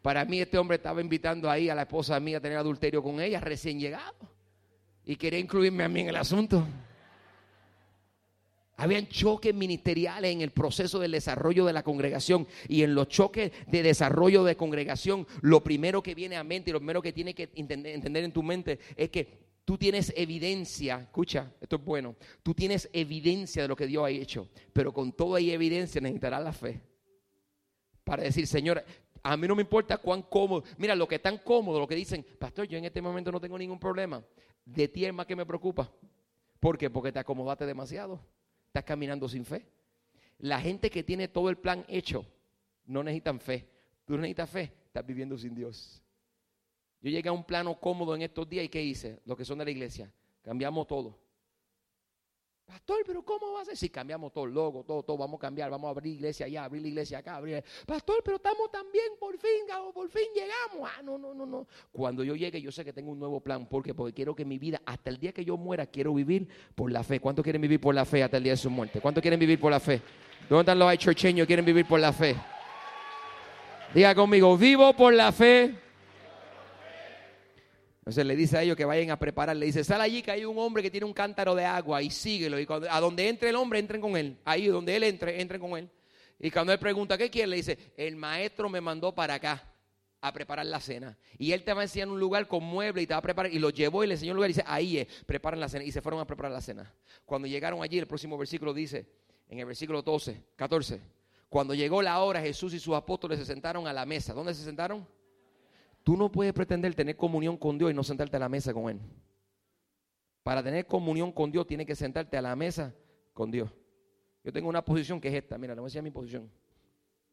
Para 0.02 0.24
mí 0.24 0.40
este 0.40 0.58
hombre 0.58 0.76
estaba 0.76 1.00
invitando 1.00 1.48
ahí 1.48 1.68
a 1.68 1.74
la 1.74 1.82
esposa 1.82 2.18
mía 2.18 2.38
a 2.38 2.40
tener 2.40 2.58
adulterio 2.58 3.02
con 3.02 3.20
ella, 3.20 3.38
recién 3.40 3.78
llegado 3.78 4.39
y 5.10 5.16
quería 5.16 5.40
incluirme 5.40 5.82
a 5.82 5.88
mí 5.88 6.02
en 6.02 6.08
el 6.10 6.14
asunto. 6.14 6.64
Habían 8.76 9.08
choques 9.08 9.52
ministeriales 9.52 10.32
en 10.32 10.40
el 10.40 10.52
proceso 10.52 11.00
del 11.00 11.10
desarrollo 11.10 11.66
de 11.66 11.72
la 11.72 11.82
congregación 11.82 12.46
y 12.68 12.84
en 12.84 12.94
los 12.94 13.08
choques 13.08 13.50
de 13.66 13.82
desarrollo 13.82 14.44
de 14.44 14.56
congregación, 14.56 15.26
lo 15.40 15.64
primero 15.64 16.00
que 16.00 16.14
viene 16.14 16.36
a 16.36 16.44
mente 16.44 16.70
y 16.70 16.72
lo 16.72 16.78
primero 16.78 17.02
que 17.02 17.12
tiene 17.12 17.34
que 17.34 17.50
entender, 17.56 18.24
en 18.24 18.32
tu 18.32 18.44
mente 18.44 18.78
es 18.96 19.10
que 19.10 19.48
tú 19.64 19.76
tienes 19.76 20.12
evidencia, 20.16 21.00
escucha, 21.00 21.54
esto 21.60 21.74
es 21.74 21.84
bueno, 21.84 22.14
tú 22.44 22.54
tienes 22.54 22.88
evidencia 22.92 23.62
de 23.62 23.68
lo 23.68 23.74
que 23.74 23.88
Dios 23.88 24.04
ha 24.04 24.10
hecho, 24.10 24.48
pero 24.72 24.92
con 24.92 25.10
toda 25.10 25.40
evidencia 25.40 26.00
necesitarás 26.00 26.44
la 26.44 26.52
fe 26.52 26.80
para 28.04 28.22
decir, 28.22 28.46
Señor, 28.46 28.84
a 29.22 29.36
mí 29.36 29.48
no 29.48 29.54
me 29.56 29.62
importa 29.62 29.98
cuán 29.98 30.22
cómodo. 30.22 30.64
Mira, 30.78 30.94
lo 30.94 31.06
que 31.06 31.18
tan 31.18 31.38
cómodo, 31.38 31.80
lo 31.80 31.86
que 31.86 31.94
dicen, 31.94 32.24
pastor, 32.38 32.66
yo 32.66 32.78
en 32.78 32.84
este 32.84 33.02
momento 33.02 33.30
no 33.30 33.40
tengo 33.40 33.58
ningún 33.58 33.78
problema. 33.78 34.22
De 34.74 34.86
ti 34.88 35.04
es 35.04 35.12
más 35.12 35.26
que 35.26 35.34
me 35.34 35.44
preocupa. 35.44 35.90
¿Por 36.60 36.78
qué? 36.78 36.90
Porque 36.90 37.10
te 37.10 37.18
acomodaste 37.18 37.66
demasiado. 37.66 38.20
Estás 38.66 38.84
caminando 38.84 39.28
sin 39.28 39.44
fe. 39.44 39.66
La 40.38 40.60
gente 40.60 40.90
que 40.90 41.02
tiene 41.02 41.28
todo 41.28 41.50
el 41.50 41.58
plan 41.58 41.84
hecho 41.88 42.24
no 42.86 43.02
necesitan 43.02 43.40
fe. 43.40 43.68
Tú 44.04 44.16
necesitas 44.16 44.48
fe, 44.48 44.72
estás 44.86 45.04
viviendo 45.04 45.36
sin 45.36 45.54
Dios. 45.54 46.02
Yo 47.00 47.10
llegué 47.10 47.28
a 47.28 47.32
un 47.32 47.44
plano 47.44 47.78
cómodo 47.80 48.14
en 48.14 48.22
estos 48.22 48.48
días 48.48 48.64
y 48.64 48.68
¿qué 48.68 48.82
hice? 48.82 49.20
Los 49.24 49.36
que 49.36 49.44
son 49.44 49.58
de 49.58 49.64
la 49.64 49.70
iglesia. 49.70 50.12
Cambiamos 50.42 50.86
todo. 50.86 51.18
Pastor, 52.70 53.02
pero 53.04 53.24
¿cómo 53.24 53.54
va 53.54 53.62
a 53.62 53.64
ser? 53.64 53.76
Si 53.76 53.90
cambiamos 53.90 54.32
todo 54.32 54.44
el 54.44 54.54
logo, 54.54 54.84
todo, 54.84 55.02
todo, 55.02 55.18
vamos 55.18 55.38
a 55.38 55.40
cambiar, 55.40 55.68
vamos 55.72 55.88
a 55.88 55.90
abrir 55.90 56.14
iglesia 56.14 56.46
allá, 56.46 56.62
abrir 56.62 56.82
la 56.82 56.86
iglesia 56.86 57.18
acá, 57.18 57.34
abrir. 57.34 57.64
Pastor, 57.84 58.22
pero 58.24 58.36
estamos 58.36 58.70
tan 58.70 58.86
bien, 58.92 59.06
por 59.18 59.36
fin, 59.38 59.66
por 59.92 60.08
fin 60.08 60.22
llegamos. 60.32 60.88
Ah, 60.88 61.02
no, 61.02 61.18
no, 61.18 61.34
no, 61.34 61.44
no. 61.44 61.66
Cuando 61.90 62.22
yo 62.22 62.36
llegue, 62.36 62.62
yo 62.62 62.70
sé 62.70 62.84
que 62.84 62.92
tengo 62.92 63.10
un 63.10 63.18
nuevo 63.18 63.40
plan. 63.40 63.66
¿Por 63.66 63.82
qué? 63.82 63.92
Porque 63.92 64.14
quiero 64.14 64.36
que 64.36 64.44
mi 64.44 64.56
vida, 64.56 64.80
hasta 64.86 65.10
el 65.10 65.18
día 65.18 65.32
que 65.32 65.44
yo 65.44 65.56
muera, 65.56 65.84
quiero 65.84 66.14
vivir 66.14 66.46
por 66.76 66.92
la 66.92 67.02
fe. 67.02 67.18
¿Cuántos 67.18 67.42
quieren 67.42 67.60
vivir 67.60 67.80
por 67.80 67.92
la 67.92 68.04
fe 68.04 68.22
hasta 68.22 68.36
el 68.36 68.44
día 68.44 68.52
de 68.52 68.58
su 68.58 68.70
muerte? 68.70 69.00
¿Cuántos 69.00 69.20
quieren 69.20 69.40
vivir 69.40 69.58
por 69.58 69.72
la 69.72 69.80
fe? 69.80 70.00
¿Dónde 70.48 70.60
están 70.60 70.78
los 70.78 70.96
churcheños 70.96 71.42
que 71.42 71.48
quieren 71.48 71.64
vivir 71.64 71.88
por 71.88 71.98
la 71.98 72.12
fe? 72.12 72.36
Diga 73.92 74.14
conmigo, 74.14 74.56
vivo 74.56 74.92
por 74.92 75.12
la 75.12 75.32
fe 75.32 75.89
entonces 78.00 78.24
le 78.24 78.34
dice 78.34 78.56
a 78.56 78.62
ellos 78.62 78.76
que 78.76 78.86
vayan 78.86 79.10
a 79.10 79.18
preparar. 79.18 79.54
Le 79.56 79.66
dice, 79.66 79.84
sal 79.84 80.00
allí 80.00 80.22
que 80.22 80.30
hay 80.30 80.44
un 80.44 80.58
hombre 80.58 80.82
que 80.82 80.90
tiene 80.90 81.04
un 81.04 81.12
cántaro 81.12 81.54
de 81.54 81.66
agua 81.66 82.00
y 82.02 82.10
síguelo. 82.10 82.58
Y 82.58 82.64
cuando, 82.64 82.90
a 82.90 82.98
donde 82.98 83.28
entre 83.28 83.50
el 83.50 83.56
hombre, 83.56 83.78
entren 83.78 84.00
con 84.00 84.16
él. 84.16 84.38
Ahí 84.44 84.66
donde 84.66 84.96
él 84.96 85.04
entre, 85.04 85.40
entren 85.40 85.60
con 85.60 85.76
él. 85.76 85.90
Y 86.38 86.50
cuando 86.50 86.72
él 86.72 86.78
pregunta, 86.78 87.18
¿qué 87.18 87.28
quiere? 87.28 87.48
Le 87.48 87.56
dice, 87.56 87.92
el 87.98 88.16
maestro 88.16 88.70
me 88.70 88.80
mandó 88.80 89.14
para 89.14 89.34
acá 89.34 89.70
a 90.22 90.32
preparar 90.32 90.64
la 90.64 90.80
cena. 90.80 91.18
Y 91.36 91.52
él 91.52 91.62
te 91.62 91.74
va 91.74 91.82
a 91.82 91.84
enseñar 91.84 92.08
un 92.08 92.18
lugar 92.18 92.48
con 92.48 92.64
muebles 92.64 93.04
y 93.04 93.06
te 93.06 93.12
va 93.12 93.18
a 93.18 93.22
preparar. 93.22 93.52
Y 93.52 93.58
lo 93.58 93.68
llevó 93.68 94.02
y 94.02 94.06
le 94.06 94.14
enseñó 94.14 94.32
un 94.32 94.36
lugar 94.36 94.48
y 94.48 94.54
dice, 94.54 94.64
ahí 94.66 94.96
es, 94.96 95.06
preparan 95.26 95.60
la 95.60 95.68
cena. 95.68 95.84
Y 95.84 95.92
se 95.92 96.00
fueron 96.00 96.20
a 96.20 96.26
preparar 96.26 96.52
la 96.52 96.62
cena. 96.62 96.90
Cuando 97.26 97.46
llegaron 97.46 97.82
allí, 97.82 97.98
el 97.98 98.06
próximo 98.06 98.38
versículo 98.38 98.72
dice, 98.72 99.06
en 99.46 99.58
el 99.58 99.66
versículo 99.66 100.00
12, 100.00 100.42
14, 100.56 101.02
cuando 101.50 101.74
llegó 101.74 102.00
la 102.00 102.18
hora, 102.20 102.40
Jesús 102.40 102.72
y 102.72 102.80
sus 102.80 102.94
apóstoles 102.94 103.38
se 103.38 103.44
sentaron 103.44 103.86
a 103.86 103.92
la 103.92 104.06
mesa. 104.06 104.32
¿Dónde 104.32 104.54
se 104.54 104.64
sentaron? 104.64 105.06
Tú 106.02 106.16
no 106.16 106.30
puedes 106.32 106.52
pretender 106.52 106.94
tener 106.94 107.16
comunión 107.16 107.56
con 107.56 107.78
Dios 107.78 107.90
y 107.90 107.94
no 107.94 108.02
sentarte 108.02 108.36
a 108.36 108.40
la 108.40 108.48
mesa 108.48 108.72
con 108.72 108.88
Él. 108.88 109.00
Para 110.42 110.62
tener 110.62 110.86
comunión 110.86 111.32
con 111.32 111.52
Dios, 111.52 111.66
tienes 111.66 111.86
que 111.86 111.94
sentarte 111.94 112.36
a 112.36 112.42
la 112.42 112.56
mesa 112.56 112.94
con 113.34 113.50
Dios. 113.50 113.70
Yo 114.42 114.52
tengo 114.52 114.68
una 114.68 114.84
posición 114.84 115.20
que 115.20 115.28
es 115.28 115.34
esta. 115.34 115.58
Mira, 115.58 115.74
le 115.74 115.80
voy 115.80 115.96
a 115.96 116.02
mi 116.02 116.10
posición. 116.10 116.50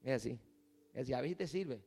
Es 0.04 0.16
así. 0.16 0.40
Es 0.94 1.04
así. 1.04 1.14
A 1.14 1.24
si 1.24 1.36
te 1.36 1.48
sirve. 1.48 1.82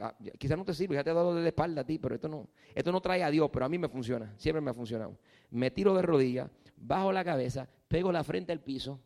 Ah, 0.00 0.14
quizás 0.38 0.58
no 0.58 0.64
te 0.64 0.74
sirve, 0.74 0.96
ya 0.96 1.04
te 1.04 1.10
he 1.10 1.14
dado 1.14 1.34
de 1.34 1.46
espalda 1.48 1.82
a 1.82 1.86
ti, 1.86 1.98
pero 1.98 2.14
esto 2.14 2.28
no, 2.28 2.48
esto 2.74 2.92
no 2.92 3.00
trae 3.00 3.22
a 3.22 3.30
Dios, 3.30 3.48
pero 3.52 3.64
a 3.64 3.68
mí 3.68 3.78
me 3.78 3.88
funciona, 3.88 4.34
siempre 4.36 4.60
me 4.60 4.70
ha 4.70 4.74
funcionado. 4.74 5.16
Me 5.50 5.70
tiro 5.70 5.94
de 5.94 6.02
rodillas, 6.02 6.50
bajo 6.76 7.12
la 7.12 7.24
cabeza, 7.24 7.68
pego 7.86 8.12
la 8.12 8.24
frente 8.24 8.52
al 8.52 8.60
piso. 8.60 9.00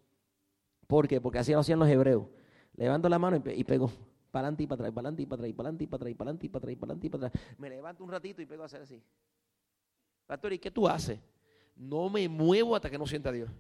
¿Por 0.87 1.07
qué? 1.07 1.21
Porque 1.21 1.39
así 1.39 1.53
lo 1.53 1.61
hacían 1.61 1.79
los 1.79 1.89
hebreos. 1.89 2.27
Levanto 2.75 3.09
la 3.09 3.19
mano 3.19 3.43
y 3.55 3.65
pego 3.65 3.93
para 4.33 4.49
adelante 4.49 4.63
y 4.63 4.67
para 4.67 4.83
atrás, 4.83 4.93
para 4.93 5.09
adelante 5.09 5.23
y 5.23 5.27
para 5.27 5.43
atrás, 5.43 5.55
para 5.55 5.69
adelante 5.69 5.85
y 5.85 5.87
para 5.87 5.97
atrás, 5.99 6.17
para 6.17 6.25
adelante 6.25 6.47
y 6.47 6.49
para 6.49 6.59
atrás, 6.59 6.77
para 6.77 6.87
adelante 6.87 7.07
y 7.07 7.11
para 7.11 7.27
atrás. 7.27 7.43
Me 7.59 7.71
levanto 7.71 8.03
un 8.03 8.11
ratito 8.11 8.43
y 8.43 8.47
pego 8.47 8.63
a 8.63 8.67
hacer 8.67 8.83
así. 8.83 9.01
Pastor, 10.27 10.55
¿y 10.55 10.59
qué 10.59 10.71
tú 10.71 10.89
haces? 10.89 11.21
No 11.77 12.09
me 12.09 12.27
muevo 12.29 12.75
hasta 12.75 12.89
que 12.89 12.97
no 12.97 13.07
sienta 13.07 13.29
a 13.29 13.33
Dios. 13.33 13.51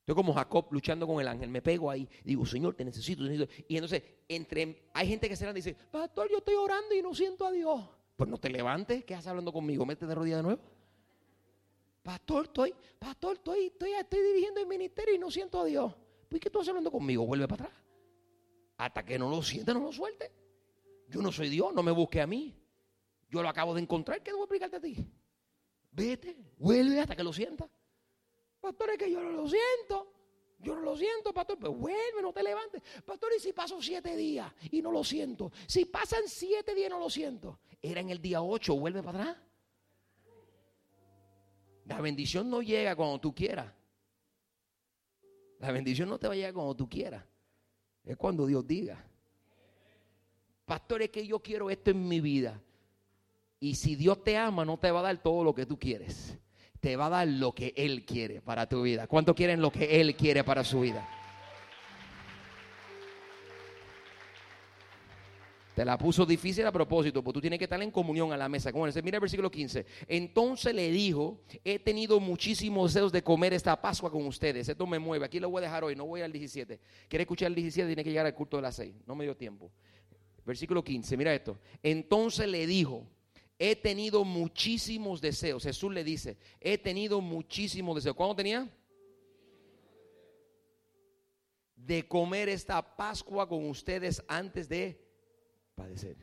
Estoy 0.00 0.14
como 0.14 0.34
Jacob 0.34 0.66
luchando 0.70 1.06
con 1.06 1.20
el 1.20 1.28
ángel. 1.28 1.48
Me 1.48 1.62
pego 1.62 1.90
ahí. 1.90 2.06
Digo, 2.24 2.44
Señor, 2.44 2.74
te 2.74 2.84
necesito, 2.84 3.24
te 3.24 3.30
necesito. 3.30 3.64
Y 3.68 3.76
entonces, 3.76 4.02
entre, 4.28 4.88
hay 4.92 5.08
gente 5.08 5.28
que 5.28 5.36
se 5.36 5.44
levanta 5.44 5.58
y 5.58 5.62
dice, 5.62 5.76
Pastor, 5.90 6.30
yo 6.30 6.38
estoy 6.38 6.54
orando 6.54 6.94
y 6.94 7.00
no 7.00 7.14
siento 7.14 7.46
a 7.46 7.50
Dios. 7.50 7.88
Pues 8.16 8.28
no 8.28 8.36
te 8.38 8.50
levantes, 8.50 9.04
¿qué 9.04 9.14
haces 9.14 9.28
hablando 9.28 9.52
conmigo? 9.52 9.86
Mete 9.86 10.06
de 10.06 10.14
rodillas 10.14 10.38
de 10.38 10.42
nuevo. 10.42 10.60
Pastor, 12.02 12.44
estoy, 12.46 12.74
pastor, 12.98 13.36
estoy, 13.36 13.66
estoy, 13.66 13.92
estoy 13.92 14.20
dirigiendo 14.20 14.60
el 14.60 14.66
ministerio 14.66 15.14
y 15.14 15.18
no 15.18 15.30
siento 15.30 15.60
a 15.60 15.64
Dios. 15.64 15.94
Pues, 16.28 16.40
¿qué 16.40 16.50
tú 16.50 16.58
haces 16.58 16.70
hablando 16.70 16.90
conmigo? 16.90 17.24
Vuelve 17.24 17.46
para 17.48 17.64
atrás. 17.64 17.87
Hasta 18.78 19.04
que 19.04 19.18
no 19.18 19.28
lo 19.28 19.42
siente, 19.42 19.74
no 19.74 19.80
lo 19.80 19.92
suelte. 19.92 20.32
Yo 21.08 21.20
no 21.20 21.32
soy 21.32 21.48
Dios, 21.48 21.74
no 21.74 21.82
me 21.82 21.90
busque 21.90 22.20
a 22.20 22.26
mí. 22.26 22.54
Yo 23.28 23.42
lo 23.42 23.48
acabo 23.48 23.74
de 23.74 23.82
encontrar, 23.82 24.22
¿qué 24.22 24.30
debo 24.30 24.44
explicarte 24.44 24.76
a 24.76 24.80
ti? 24.80 25.12
Vete, 25.90 26.36
vuelve 26.56 27.00
hasta 27.00 27.16
que 27.16 27.24
lo 27.24 27.32
sienta. 27.32 27.68
Pastor, 28.60 28.90
es 28.90 28.98
que 28.98 29.10
yo 29.10 29.20
no 29.20 29.30
lo 29.30 29.48
siento. 29.48 30.14
Yo 30.60 30.74
no 30.74 30.80
lo 30.80 30.96
siento, 30.96 31.32
pastor. 31.32 31.58
Pues 31.58 31.72
vuelve, 31.72 32.22
no 32.22 32.32
te 32.32 32.42
levantes. 32.42 32.82
Pastor, 33.04 33.30
¿y 33.36 33.40
si 33.40 33.52
paso 33.52 33.80
siete 33.82 34.16
días 34.16 34.52
y 34.70 34.80
no 34.80 34.90
lo 34.90 35.02
siento? 35.04 35.52
Si 35.66 35.84
pasan 35.84 36.22
siete 36.26 36.74
días 36.74 36.88
y 36.88 36.90
no 36.90 36.98
lo 36.98 37.10
siento. 37.10 37.60
Era 37.82 38.00
en 38.00 38.10
el 38.10 38.20
día 38.20 38.42
ocho, 38.42 38.76
vuelve 38.76 39.02
para 39.02 39.22
atrás. 39.22 39.36
La 41.84 42.00
bendición 42.00 42.50
no 42.50 42.62
llega 42.62 42.94
cuando 42.94 43.20
tú 43.20 43.34
quieras. 43.34 43.72
La 45.58 45.72
bendición 45.72 46.08
no 46.08 46.18
te 46.18 46.28
va 46.28 46.34
a 46.34 46.36
llegar 46.36 46.52
cuando 46.52 46.76
tú 46.76 46.88
quieras. 46.88 47.24
Es 48.08 48.16
cuando 48.16 48.46
Dios 48.46 48.66
diga. 48.66 49.04
Pastor, 50.64 51.02
es 51.02 51.10
que 51.10 51.26
yo 51.26 51.40
quiero 51.40 51.70
esto 51.70 51.90
en 51.90 52.08
mi 52.08 52.20
vida. 52.20 52.60
Y 53.60 53.74
si 53.74 53.96
Dios 53.96 54.24
te 54.24 54.36
ama, 54.36 54.64
no 54.64 54.78
te 54.78 54.90
va 54.90 55.00
a 55.00 55.02
dar 55.04 55.18
todo 55.18 55.44
lo 55.44 55.54
que 55.54 55.66
tú 55.66 55.78
quieres. 55.78 56.36
Te 56.80 56.96
va 56.96 57.06
a 57.06 57.10
dar 57.10 57.28
lo 57.28 57.52
que 57.52 57.74
Él 57.76 58.04
quiere 58.06 58.40
para 58.40 58.66
tu 58.66 58.82
vida. 58.82 59.06
¿Cuánto 59.06 59.34
quieren 59.34 59.60
lo 59.60 59.70
que 59.70 60.00
Él 60.00 60.16
quiere 60.16 60.42
para 60.42 60.64
su 60.64 60.80
vida? 60.80 61.06
Te 65.78 65.84
la 65.84 65.96
puso 65.96 66.26
difícil 66.26 66.66
a 66.66 66.72
propósito, 66.72 67.22
porque 67.22 67.36
tú 67.36 67.40
tienes 67.40 67.56
que 67.56 67.66
estar 67.66 67.80
en 67.80 67.92
comunión 67.92 68.32
a 68.32 68.36
la 68.36 68.48
mesa. 68.48 68.72
Mira 68.72 69.18
el 69.18 69.20
versículo 69.20 69.48
15. 69.48 69.86
Entonces 70.08 70.74
le 70.74 70.90
dijo, 70.90 71.42
he 71.62 71.78
tenido 71.78 72.18
muchísimos 72.18 72.92
deseos 72.92 73.12
de 73.12 73.22
comer 73.22 73.52
esta 73.52 73.80
Pascua 73.80 74.10
con 74.10 74.26
ustedes. 74.26 74.68
Esto 74.68 74.88
me 74.88 74.98
mueve. 74.98 75.26
Aquí 75.26 75.38
lo 75.38 75.48
voy 75.50 75.60
a 75.60 75.66
dejar 75.66 75.84
hoy, 75.84 75.94
no 75.94 76.04
voy 76.04 76.22
al 76.22 76.32
17. 76.32 76.80
Quiere 77.06 77.22
escuchar 77.22 77.46
el 77.46 77.54
17, 77.54 77.86
tiene 77.86 78.02
que 78.02 78.10
llegar 78.10 78.26
al 78.26 78.34
culto 78.34 78.56
de 78.56 78.62
las 78.64 78.74
6. 78.74 78.92
No 79.06 79.14
me 79.14 79.22
dio 79.22 79.36
tiempo. 79.36 79.70
Versículo 80.44 80.82
15, 80.82 81.16
mira 81.16 81.32
esto. 81.32 81.60
Entonces 81.80 82.48
le 82.48 82.66
dijo, 82.66 83.06
he 83.56 83.76
tenido 83.76 84.24
muchísimos 84.24 85.20
deseos. 85.20 85.62
Jesús 85.62 85.94
le 85.94 86.02
dice, 86.02 86.38
he 86.60 86.78
tenido 86.78 87.20
muchísimos 87.20 87.94
deseos. 87.94 88.16
¿Cuándo 88.16 88.34
tenía? 88.34 88.68
De 91.76 92.08
comer 92.08 92.48
esta 92.48 92.96
Pascua 92.96 93.48
con 93.48 93.64
ustedes 93.70 94.20
antes 94.26 94.68
de 94.68 95.06
padecer. 95.78 96.16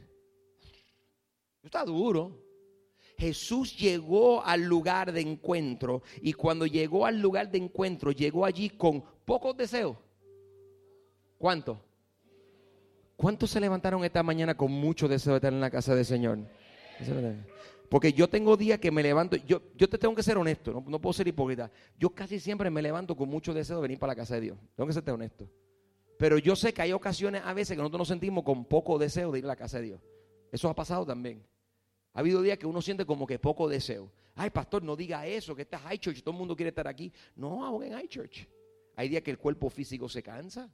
Está 1.64 1.84
duro. 1.84 2.44
Jesús 3.18 3.78
llegó 3.78 4.44
al 4.44 4.64
lugar 4.64 5.14
de 5.14 5.22
encuentro 5.22 6.04
y 6.22 6.34
cuando 6.34 6.66
llegó 6.66 7.06
al 7.06 7.22
lugar 7.22 7.50
de 7.50 7.58
encuentro 7.58 8.12
llegó 8.12 8.46
allí 8.46 8.70
con 8.70 9.04
pocos 9.24 9.56
deseos. 9.56 9.96
¿Cuánto? 11.38 11.82
¿Cuántos 13.16 13.50
se 13.50 13.62
levantaron 13.62 14.04
esta 14.04 14.22
mañana 14.22 14.56
con 14.58 14.72
mucho 14.72 15.08
deseo 15.08 15.34
de 15.34 15.38
estar 15.38 15.54
en 15.54 15.62
la 15.62 15.72
casa 15.72 15.96
del 15.96 16.06
Señor? 16.06 16.40
Porque 17.90 18.12
yo 18.12 18.28
tengo 18.28 18.58
días 18.58 18.80
que 18.80 18.92
me 18.92 19.02
levanto, 19.02 19.38
yo, 19.38 19.62
yo 19.76 19.88
te 19.88 19.98
tengo 19.98 20.14
que 20.14 20.24
ser 20.24 20.38
honesto, 20.38 20.74
no, 20.74 20.84
no, 20.86 21.00
puedo 21.00 21.14
ser 21.14 21.28
hipócrita. 21.28 21.72
Yo 21.98 22.10
casi 22.10 22.40
siempre 22.40 22.70
me 22.70 22.82
levanto 22.82 23.16
con 23.16 23.30
mucho 23.30 23.54
deseo 23.54 23.78
de 23.78 23.84
venir 23.84 24.00
para 24.00 24.12
la 24.12 24.16
casa 24.18 24.36
de 24.36 24.42
Dios. 24.42 24.58
Tengo 24.76 24.88
que 24.88 24.94
ser 24.94 25.10
honesto. 25.10 25.48
Pero 26.18 26.38
yo 26.38 26.56
sé 26.56 26.74
que 26.74 26.82
hay 26.82 26.94
ocasiones 26.94 27.42
a 27.44 27.54
veces 27.54 27.76
que 27.76 27.82
nosotros 27.82 28.00
nos 28.00 28.08
sentimos 28.08 28.44
con 28.44 28.66
poco 28.66 28.98
deseo 28.98 29.32
de 29.32 29.40
ir 29.40 29.46
a 29.46 29.50
la 29.50 29.56
casa 29.56 29.78
de 29.78 29.86
Dios. 29.86 30.02
Eso 30.52 30.70
ha 30.70 30.76
pasado 30.76 31.06
también. 31.06 31.46
Ha 32.14 32.20
habido 32.20 32.42
días 32.42 32.58
que 32.58 32.66
uno 32.66 32.82
siente 32.82 33.06
como 33.06 33.28
que 33.28 33.40
poco 33.40 33.68
deseo. 33.68 34.12
Ay, 34.36 34.50
pastor, 34.50 34.84
no 34.84 34.96
diga 34.96 35.28
eso, 35.28 35.56
que 35.56 35.64
esta 35.64 35.78
es 35.78 35.84
high 35.84 36.00
church, 36.00 36.22
todo 36.22 36.32
el 36.32 36.40
mundo 36.40 36.56
quiere 36.56 36.70
estar 36.70 36.88
aquí. 36.88 37.12
No, 37.36 37.66
aún 37.66 37.84
en 37.84 37.94
high 37.94 38.08
church. 38.08 38.48
Hay 38.96 39.10
días 39.10 39.24
que 39.24 39.32
el 39.32 39.38
cuerpo 39.38 39.70
físico 39.70 40.08
se 40.08 40.24
cansa. 40.24 40.70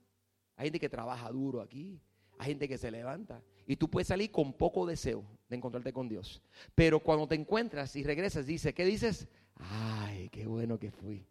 Hay 0.55 0.65
gente 0.65 0.79
que 0.79 0.89
trabaja 0.89 1.29
duro 1.31 1.61
aquí. 1.61 1.99
Hay 2.37 2.47
gente 2.47 2.67
que 2.67 2.77
se 2.77 2.91
levanta. 2.91 3.43
Y 3.67 3.75
tú 3.75 3.89
puedes 3.89 4.07
salir 4.07 4.31
con 4.31 4.53
poco 4.53 4.85
deseo 4.85 5.23
de 5.47 5.55
encontrarte 5.55 5.93
con 5.93 6.07
Dios. 6.07 6.41
Pero 6.75 6.99
cuando 6.99 7.27
te 7.27 7.35
encuentras 7.35 7.95
y 7.95 8.03
regresas, 8.03 8.45
dice, 8.45 8.73
¿qué 8.73 8.85
dices? 8.85 9.27
Ay, 9.55 10.29
qué 10.29 10.45
bueno 10.45 10.77
que 10.79 10.91
fui. 10.91 11.25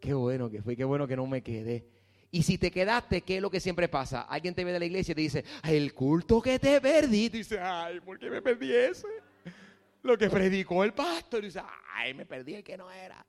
Qué 0.00 0.14
bueno 0.14 0.50
que 0.50 0.62
fui, 0.62 0.76
qué 0.76 0.84
bueno 0.84 1.06
que 1.06 1.16
no 1.16 1.26
me 1.26 1.42
quedé. 1.42 1.86
Y 2.32 2.42
si 2.42 2.58
te 2.58 2.70
quedaste, 2.70 3.22
¿qué 3.22 3.36
es 3.36 3.42
lo 3.42 3.50
que 3.50 3.58
siempre 3.58 3.88
pasa? 3.88 4.22
Alguien 4.22 4.54
te 4.54 4.64
ve 4.64 4.72
de 4.72 4.78
la 4.78 4.84
iglesia 4.84 5.12
y 5.12 5.14
te 5.16 5.20
dice, 5.20 5.44
el 5.64 5.92
culto 5.92 6.40
que 6.40 6.60
te 6.60 6.80
perdí. 6.80 7.28
Dice, 7.28 7.58
ay, 7.58 7.98
¿por 8.00 8.18
qué 8.18 8.30
me 8.30 8.40
perdí 8.40 8.72
ese? 8.72 9.08
Lo 10.02 10.16
que 10.16 10.30
predicó 10.30 10.84
el 10.84 10.94
pastor. 10.94 11.42
Dice, 11.42 11.60
ay, 11.92 12.14
me 12.14 12.24
perdí 12.24 12.54
el 12.54 12.62
que 12.62 12.78
no 12.78 12.88
era. 12.88 13.26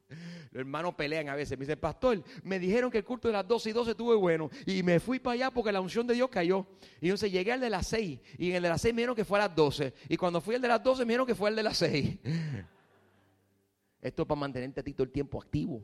Los 0.52 0.62
hermanos 0.62 0.94
pelean 0.94 1.30
a 1.30 1.36
veces. 1.36 1.58
Me 1.58 1.66
dice, 1.66 1.78
pastor, 1.78 2.24
me 2.44 2.60
dijeron 2.60 2.92
que 2.92 3.00
el 3.00 3.04
culto 3.04 3.28
de 3.28 3.34
las 3.34 3.48
12 3.48 3.72
y 3.72 3.74
12 3.74 3.92
estuvo 3.92 4.16
bueno. 4.20 4.52
Y 4.68 4.84
me 4.84 5.00
fui 5.00 5.20
para 5.20 5.34
allá 5.34 5.52
porque 5.52 5.72
la 5.72 5.82
unción 5.82 6.06
de 6.06 6.14
Dios 6.14 6.30
cayó. 6.30 6.68
Y 7.02 7.08
entonces 7.08 7.32
llegué 7.32 7.54
al 7.54 7.60
de 7.60 7.72
las 7.72 7.88
6. 7.88 8.20
Y 8.38 8.52
en 8.52 8.58
el 8.58 8.64
de 8.64 8.70
las 8.70 8.82
6 8.82 8.94
me 8.94 9.16
que 9.16 9.26
fue 9.26 9.40
a 9.40 9.48
las 9.48 9.56
12. 9.56 9.96
Y 10.10 10.18
cuando 10.18 10.40
fui 10.42 10.54
al 10.54 10.62
de 10.62 10.68
las 10.68 10.84
12 10.84 11.06
me 11.06 11.14
dijeron 11.14 11.26
que 11.26 11.36
fue 11.36 11.50
al 11.50 11.56
de 11.56 11.64
las 11.64 11.78
6. 11.78 12.20
Esto 14.02 14.22
es 14.22 14.28
para 14.28 14.40
mantenerte 14.40 14.82
a 14.82 14.84
ti 14.84 14.94
todo 14.94 15.06
el 15.06 15.12
tiempo 15.12 15.42
activo. 15.42 15.84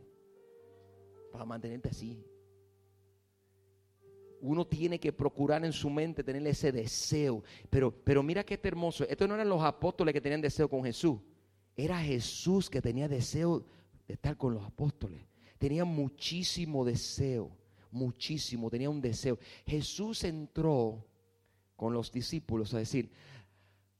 Para 1.31 1.45
mantenerte 1.45 1.89
así 1.89 2.23
uno 4.41 4.65
tiene 4.65 4.99
que 4.99 5.13
procurar 5.13 5.63
en 5.65 5.73
su 5.73 5.89
mente 5.89 6.23
tener 6.23 6.45
ese 6.47 6.71
deseo. 6.71 7.43
Pero, 7.69 7.91
pero 7.91 8.23
mira 8.23 8.43
qué 8.43 8.59
hermoso. 8.63 9.07
Esto 9.07 9.27
no 9.27 9.35
eran 9.35 9.49
los 9.49 9.63
apóstoles 9.63 10.13
que 10.13 10.21
tenían 10.21 10.41
deseo 10.41 10.69
con 10.69 10.83
Jesús. 10.83 11.19
Era 11.75 11.99
Jesús 11.99 12.69
que 12.69 12.81
tenía 12.81 13.07
deseo 13.07 13.65
de 14.07 14.13
estar 14.13 14.37
con 14.37 14.53
los 14.53 14.65
apóstoles. 14.65 15.21
Tenía 15.57 15.85
muchísimo 15.85 16.85
deseo. 16.85 17.51
Muchísimo. 17.91 18.69
Tenía 18.69 18.89
un 18.89 19.01
deseo. 19.01 19.39
Jesús 19.65 20.23
entró 20.23 21.05
con 21.75 21.93
los 21.93 22.11
discípulos 22.11 22.73
a 22.73 22.79
decir, 22.79 23.11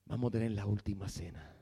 vamos 0.05 0.29
a 0.29 0.31
tener 0.31 0.51
la 0.51 0.65
última 0.65 1.07
cena. 1.09 1.56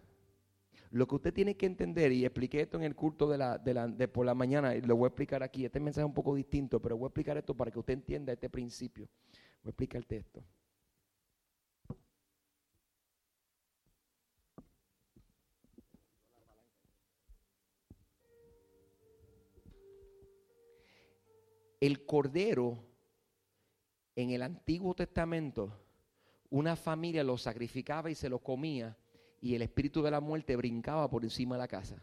Lo 0.96 1.06
que 1.10 1.16
usted 1.16 1.34
tiene 1.34 1.58
que 1.58 1.66
entender, 1.66 2.14
y 2.14 2.24
expliqué 2.24 2.62
esto 2.62 2.78
en 2.78 2.84
el 2.84 2.96
culto 2.96 3.28
de, 3.28 3.38
la, 3.38 3.58
de, 3.58 4.08
por 4.08 4.26
la 4.26 4.34
mañana, 4.34 4.74
y 4.74 4.82
lo 4.82 4.96
voy 4.96 5.08
a 5.08 5.10
explicar 5.10 5.44
aquí, 5.44 5.66
este 5.66 5.82
mensaje 5.82 6.04
es 6.04 6.08
un 6.08 6.14
poco 6.14 6.34
distinto, 6.34 6.82
pero 6.82 6.96
voy 6.96 7.08
a 7.08 7.10
explicar 7.10 7.36
esto 7.36 7.54
para 7.54 7.70
que 7.70 7.80
usted 7.80 7.96
entienda 7.96 8.32
este 8.32 8.50
principio. 8.50 9.10
Voy 9.62 9.68
a 9.68 9.72
explicar 9.72 9.98
el 9.98 10.08
texto. 10.08 10.42
El 21.82 22.06
cordero 22.06 22.80
en 24.16 24.30
el 24.30 24.44
Antiguo 24.44 24.96
Testamento, 24.96 25.78
una 26.50 26.78
familia 26.78 27.22
lo 27.22 27.38
sacrificaba 27.38 28.10
y 28.10 28.16
se 28.16 28.30
lo 28.30 28.40
comía 28.40 28.98
y 29.46 29.54
el 29.54 29.62
espíritu 29.62 30.02
de 30.02 30.10
la 30.10 30.22
muerte 30.22 30.56
brincaba 30.56 31.08
por 31.08 31.24
encima 31.24 31.54
de 31.54 31.60
la 31.60 31.68
casa. 31.68 32.02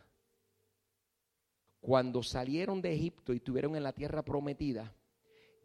Cuando 1.80 2.22
salieron 2.22 2.80
de 2.80 2.94
Egipto 2.94 3.32
y 3.32 3.38
estuvieron 3.38 3.74
en 3.74 3.82
la 3.82 3.92
tierra 3.92 4.24
prometida, 4.24 4.94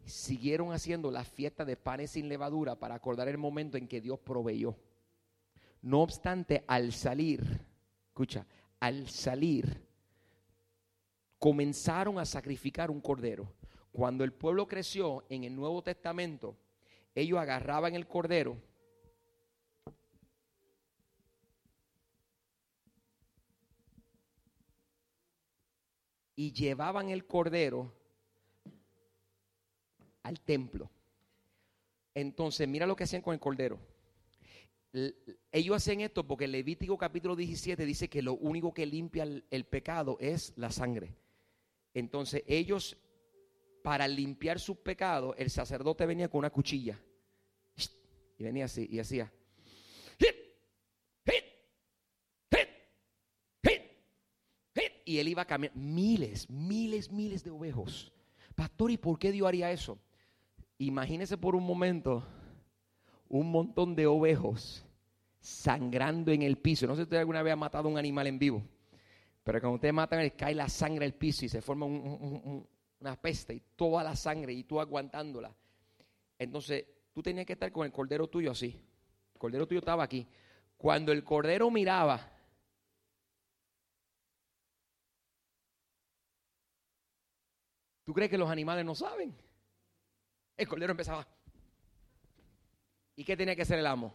siguieron 0.04 0.72
haciendo 0.72 1.12
la 1.12 1.22
fiesta 1.22 1.64
de 1.64 1.76
panes 1.76 2.10
sin 2.10 2.28
levadura 2.28 2.74
para 2.74 2.96
acordar 2.96 3.28
el 3.28 3.38
momento 3.38 3.78
en 3.78 3.86
que 3.86 4.00
Dios 4.00 4.18
proveyó. 4.18 4.76
No 5.80 6.02
obstante, 6.02 6.64
al 6.66 6.92
salir, 6.92 7.60
escucha, 8.08 8.44
al 8.80 9.08
salir, 9.08 9.80
comenzaron 11.38 12.18
a 12.18 12.24
sacrificar 12.24 12.90
un 12.90 13.00
cordero. 13.00 13.52
Cuando 13.92 14.24
el 14.24 14.32
pueblo 14.32 14.66
creció 14.66 15.24
en 15.28 15.44
el 15.44 15.54
Nuevo 15.54 15.80
Testamento, 15.84 16.56
ellos 17.14 17.38
agarraban 17.38 17.94
el 17.94 18.08
cordero 18.08 18.56
y 26.38 26.52
llevaban 26.52 27.08
el 27.08 27.26
cordero 27.26 27.92
al 30.22 30.38
templo. 30.38 30.88
Entonces, 32.14 32.68
mira 32.68 32.86
lo 32.86 32.94
que 32.94 33.02
hacían 33.02 33.22
con 33.22 33.34
el 33.34 33.40
cordero. 33.40 33.80
Ellos 35.50 35.76
hacen 35.76 36.00
esto 36.00 36.24
porque 36.28 36.44
el 36.44 36.52
Levítico 36.52 36.96
capítulo 36.96 37.34
17 37.34 37.84
dice 37.84 38.08
que 38.08 38.22
lo 38.22 38.34
único 38.34 38.72
que 38.72 38.86
limpia 38.86 39.24
el, 39.24 39.64
pecado 39.64 40.16
es 40.20 40.52
la 40.56 40.70
sangre. 40.70 41.16
Entonces, 41.92 42.44
ellos, 42.46 42.96
para 43.82 44.06
limpiar 44.06 44.60
sus 44.60 44.76
pecados, 44.76 45.34
el 45.38 45.50
sacerdote 45.50 46.06
venía 46.06 46.28
con 46.28 46.38
una 46.38 46.50
cuchilla. 46.50 47.00
Y 48.38 48.44
venía 48.44 48.66
así, 48.66 48.86
y 48.88 49.00
hacía. 49.00 49.32
Y 55.08 55.18
él 55.18 55.28
iba 55.28 55.40
a 55.40 55.46
caminar 55.46 55.74
miles, 55.74 56.50
miles, 56.50 57.10
miles 57.10 57.42
de 57.42 57.50
ovejos. 57.50 58.12
Pastor, 58.54 58.90
¿y 58.90 58.98
por 58.98 59.18
qué 59.18 59.32
Dios 59.32 59.48
haría 59.48 59.72
eso? 59.72 59.98
Imagínese 60.76 61.38
por 61.38 61.56
un 61.56 61.64
momento 61.64 62.22
un 63.30 63.50
montón 63.50 63.96
de 63.96 64.06
ovejos 64.06 64.84
sangrando 65.40 66.30
en 66.30 66.42
el 66.42 66.58
piso. 66.58 66.86
No 66.86 66.92
sé 66.92 66.98
si 66.98 67.02
usted 67.04 67.16
alguna 67.16 67.42
vez 67.42 67.54
ha 67.54 67.56
matado 67.56 67.88
a 67.88 67.90
un 67.90 67.96
animal 67.96 68.26
en 68.26 68.38
vivo, 68.38 68.62
pero 69.42 69.62
cuando 69.62 69.76
usted 69.76 69.94
mata, 69.94 70.28
cae 70.30 70.54
la 70.54 70.68
sangre 70.68 71.06
al 71.06 71.14
piso 71.14 71.46
y 71.46 71.48
se 71.48 71.62
forma 71.62 71.86
una 71.86 73.16
peste 73.18 73.54
y 73.54 73.62
toda 73.76 74.04
la 74.04 74.14
sangre 74.14 74.52
y 74.52 74.64
tú 74.64 74.78
aguantándola. 74.78 75.56
Entonces, 76.38 76.84
tú 77.14 77.22
tenías 77.22 77.46
que 77.46 77.54
estar 77.54 77.72
con 77.72 77.86
el 77.86 77.92
cordero 77.92 78.26
tuyo 78.26 78.50
así. 78.50 78.78
El 79.32 79.38
cordero 79.38 79.66
tuyo 79.66 79.78
estaba 79.78 80.04
aquí. 80.04 80.26
Cuando 80.76 81.12
el 81.12 81.24
cordero 81.24 81.70
miraba 81.70 82.37
¿Tú 88.08 88.14
crees 88.14 88.30
que 88.30 88.38
los 88.38 88.48
animales 88.48 88.86
no 88.86 88.94
saben? 88.94 89.36
El 90.56 90.66
cordero 90.66 90.92
empezaba. 90.92 91.28
¿Y 93.14 93.22
qué 93.22 93.36
tenía 93.36 93.54
que 93.54 93.60
hacer 93.60 93.78
el 93.78 93.86
amo? 93.86 94.14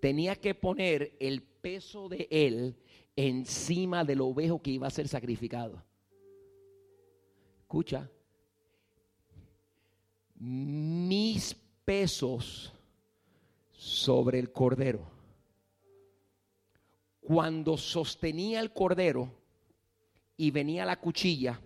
Tenía 0.00 0.36
que 0.36 0.54
poner 0.54 1.14
el 1.20 1.42
peso 1.42 2.08
de 2.08 2.26
él 2.30 2.78
encima 3.14 4.04
del 4.04 4.22
ovejo 4.22 4.62
que 4.62 4.70
iba 4.70 4.86
a 4.86 4.90
ser 4.90 5.06
sacrificado. 5.06 5.84
Escucha, 7.60 8.10
mis 10.36 11.54
pesos 11.84 12.72
sobre 13.72 14.38
el 14.38 14.50
cordero. 14.50 15.06
Cuando 17.20 17.76
sostenía 17.76 18.60
el 18.60 18.72
cordero 18.72 19.37
y 20.38 20.50
venía 20.50 20.86
la 20.86 20.98
cuchilla, 20.98 21.60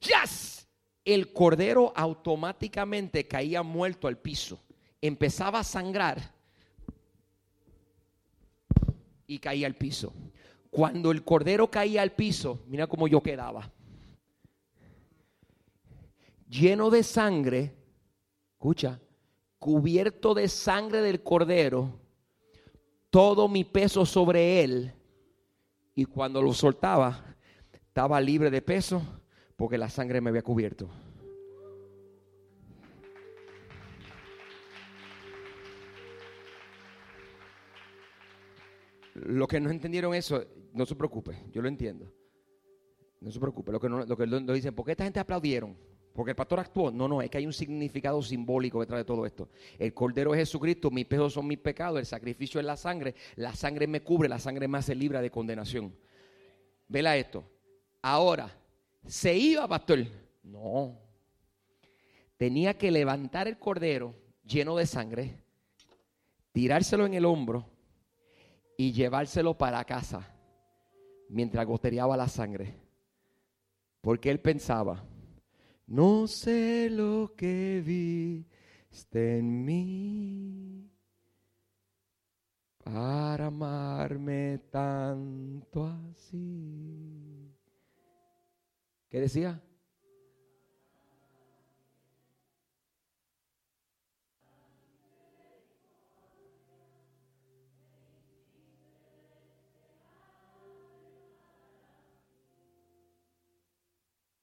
¡Yes! 0.00 0.68
El 1.04 1.32
cordero 1.32 1.92
automáticamente 1.94 3.26
caía 3.26 3.62
muerto 3.62 4.08
al 4.08 4.18
piso. 4.18 4.60
Empezaba 5.00 5.60
a 5.60 5.64
sangrar 5.64 6.34
y 9.26 9.38
caía 9.38 9.68
al 9.68 9.76
piso. 9.76 10.12
Cuando 10.68 11.12
el 11.12 11.22
cordero 11.22 11.70
caía 11.70 12.02
al 12.02 12.12
piso, 12.12 12.64
mira 12.66 12.88
cómo 12.88 13.06
yo 13.06 13.22
quedaba. 13.22 13.70
Lleno 16.48 16.90
de 16.90 17.02
sangre, 17.02 17.74
escucha, 18.52 19.00
cubierto 19.58 20.34
de 20.34 20.48
sangre 20.48 21.02
del 21.02 21.22
cordero, 21.22 22.00
todo 23.10 23.48
mi 23.48 23.64
peso 23.64 24.04
sobre 24.04 24.62
él. 24.62 24.92
Y 25.98 26.04
cuando 26.04 26.42
lo 26.42 26.52
soltaba, 26.52 27.24
estaba 27.72 28.20
libre 28.20 28.50
de 28.50 28.60
peso 28.60 29.02
porque 29.56 29.78
la 29.78 29.88
sangre 29.88 30.20
me 30.20 30.28
había 30.28 30.42
cubierto. 30.42 30.90
Lo 39.14 39.48
que 39.48 39.58
no 39.58 39.70
entendieron 39.70 40.14
eso, 40.14 40.44
no 40.74 40.84
se 40.84 40.94
preocupe, 40.94 41.42
yo 41.50 41.62
lo 41.62 41.68
entiendo. 41.68 42.12
No 43.22 43.30
se 43.30 43.40
preocupe, 43.40 43.72
lo 43.72 43.80
que 43.80 43.88
no, 43.88 44.04
lo 44.04 44.16
que 44.18 44.26
dicen, 44.52 44.74
¿por 44.74 44.84
qué 44.84 44.90
esta 44.90 45.04
gente 45.04 45.18
aplaudieron? 45.18 45.78
Porque 46.16 46.30
el 46.30 46.36
pastor 46.36 46.60
actuó. 46.60 46.90
No, 46.90 47.06
no, 47.06 47.20
es 47.20 47.28
que 47.28 47.36
hay 47.36 47.46
un 47.46 47.52
significado 47.52 48.22
simbólico 48.22 48.80
detrás 48.80 49.00
de 49.00 49.04
todo 49.04 49.26
esto. 49.26 49.50
El 49.78 49.92
Cordero 49.92 50.34
es 50.34 50.40
Jesucristo, 50.40 50.90
mis 50.90 51.04
pesos 51.04 51.34
son 51.34 51.46
mis 51.46 51.58
pecados, 51.58 51.98
el 51.98 52.06
sacrificio 52.06 52.58
es 52.58 52.64
la 52.64 52.78
sangre, 52.78 53.14
la 53.36 53.54
sangre 53.54 53.86
me 53.86 54.00
cubre, 54.00 54.26
la 54.26 54.38
sangre 54.38 54.66
me 54.66 54.78
hace 54.78 54.94
libre 54.94 55.20
de 55.20 55.30
condenación. 55.30 55.94
Vela 56.88 57.18
esto. 57.18 57.44
Ahora, 58.00 58.50
¿se 59.04 59.36
iba, 59.36 59.68
pastor? 59.68 60.06
No. 60.42 60.98
Tenía 62.38 62.78
que 62.78 62.90
levantar 62.90 63.46
el 63.46 63.58
Cordero 63.58 64.14
lleno 64.42 64.74
de 64.74 64.86
sangre, 64.86 65.36
tirárselo 66.52 67.04
en 67.04 67.12
el 67.12 67.26
hombro 67.26 67.66
y 68.78 68.92
llevárselo 68.92 69.58
para 69.58 69.84
casa 69.84 70.34
mientras 71.28 71.66
gotereaba 71.66 72.16
la 72.16 72.28
sangre. 72.28 72.74
Porque 74.00 74.30
él 74.30 74.40
pensaba, 74.40 75.04
no 75.86 76.26
sé 76.26 76.90
lo 76.90 77.34
que 77.36 77.82
viste 77.84 79.38
en 79.38 79.64
mí 79.64 80.90
para 82.84 83.46
amarme 83.46 84.58
tanto 84.70 85.86
así. 85.86 87.52
¿Qué 89.08 89.20
decía? 89.20 89.60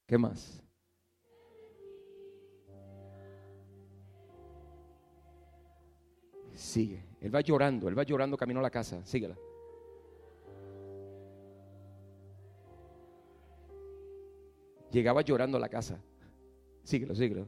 ¿Qué 0.06 0.18
más? 0.18 0.64
Sigue. 6.74 7.06
Él 7.22 7.34
va 7.34 7.42
llorando, 7.42 7.88
él 7.88 7.96
va 7.96 8.02
llorando 8.02 8.36
camino 8.36 8.60
a 8.60 8.64
la 8.64 8.72
casa. 8.72 9.06
Síguela. 9.06 9.38
Llegaba 14.90 15.22
llorando 15.22 15.58
a 15.58 15.60
la 15.60 15.70
casa. 15.70 16.04
Síguelo, 16.82 17.14
síguelo. 17.14 17.48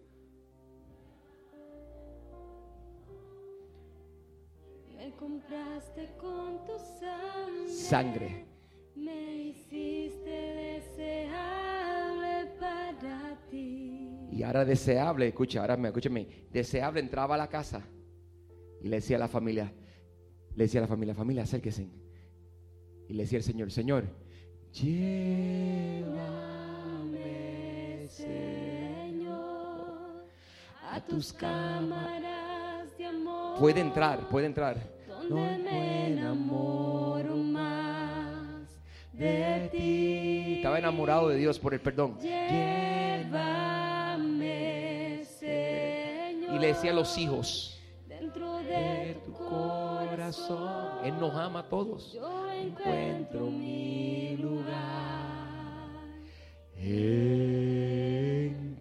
Me 4.96 5.12
compraste 5.16 6.08
con 6.20 6.64
tu 6.64 6.78
sangre. 6.78 7.74
Sangre. 7.74 8.46
Me 8.96 9.38
hiciste 9.38 10.84
deseable 10.86 12.46
para 12.60 13.40
ti. 13.50 14.28
Y 14.32 14.44
ahora 14.44 14.64
deseable, 14.64 15.30
escucha, 15.30 15.62
ahora 15.62 15.78
me, 15.78 15.88
escúchame, 15.88 16.28
deseable 16.52 17.00
entraba 17.00 17.34
a 17.34 17.40
la 17.40 17.48
casa 17.48 17.90
y 18.86 18.88
le 18.88 18.98
decía 18.98 19.18
a 19.18 19.20
la 19.20 19.28
familia, 19.28 19.74
le 20.56 20.66
decía 20.66 20.80
a 20.80 20.84
la 20.84 20.88
familia, 20.88 21.16
familia, 21.16 21.42
acérquese. 21.42 21.90
Y 23.10 23.14
le 23.14 23.24
decía 23.24 23.40
el 23.40 23.44
Señor, 23.44 23.72
Señor, 23.72 24.04
llévame, 24.72 26.06
Señor, 28.08 29.34
a 30.88 31.04
tus 31.04 31.34
cámaras 31.34 32.96
de 32.96 33.08
amor. 33.08 33.58
Puede 33.58 33.82
entrar, 33.82 34.30
puede 34.30 34.46
entrar. 34.46 34.78
Donde 35.28 35.58
me 35.64 36.12
enamoro 36.12 37.38
más 37.38 38.70
de 39.14 39.68
ti. 39.72 40.58
Estaba 40.58 40.78
enamorado 40.78 41.30
de 41.30 41.38
Dios 41.38 41.58
por 41.58 41.74
el 41.74 41.82
perdón. 41.82 42.20
Llévame, 42.20 43.26
Señor. 45.40 46.56
Y 46.56 46.60
le 46.60 46.68
decía 46.68 46.92
a 46.92 46.94
los 46.94 47.18
hijos, 47.18 47.75
corazón. 50.26 51.06
Él 51.06 51.20
nos 51.20 51.36
ama 51.36 51.60
a 51.60 51.70
todos. 51.70 52.14
Yo 52.14 52.52
encuentro 52.52 53.50
mi 53.52 54.38
lugar. 54.38 55.36
en 56.78 58.04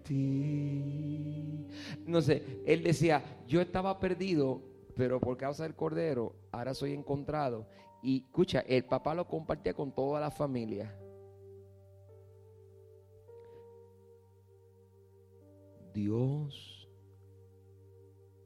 ti. 0.03 1.67
No 2.05 2.21
sé, 2.21 2.61
él 2.65 2.83
decía, 2.83 3.23
yo 3.47 3.61
estaba 3.61 3.99
perdido, 3.99 4.61
pero 4.95 5.19
por 5.19 5.37
causa 5.37 5.63
del 5.63 5.75
cordero, 5.75 6.35
ahora 6.51 6.73
soy 6.73 6.93
encontrado. 6.93 7.67
Y 8.01 8.23
escucha, 8.25 8.59
el 8.61 8.85
papá 8.85 9.13
lo 9.15 9.27
compartía 9.27 9.73
con 9.73 9.93
toda 9.93 10.19
la 10.19 10.29
familia. 10.29 10.95
Dios 15.93 16.87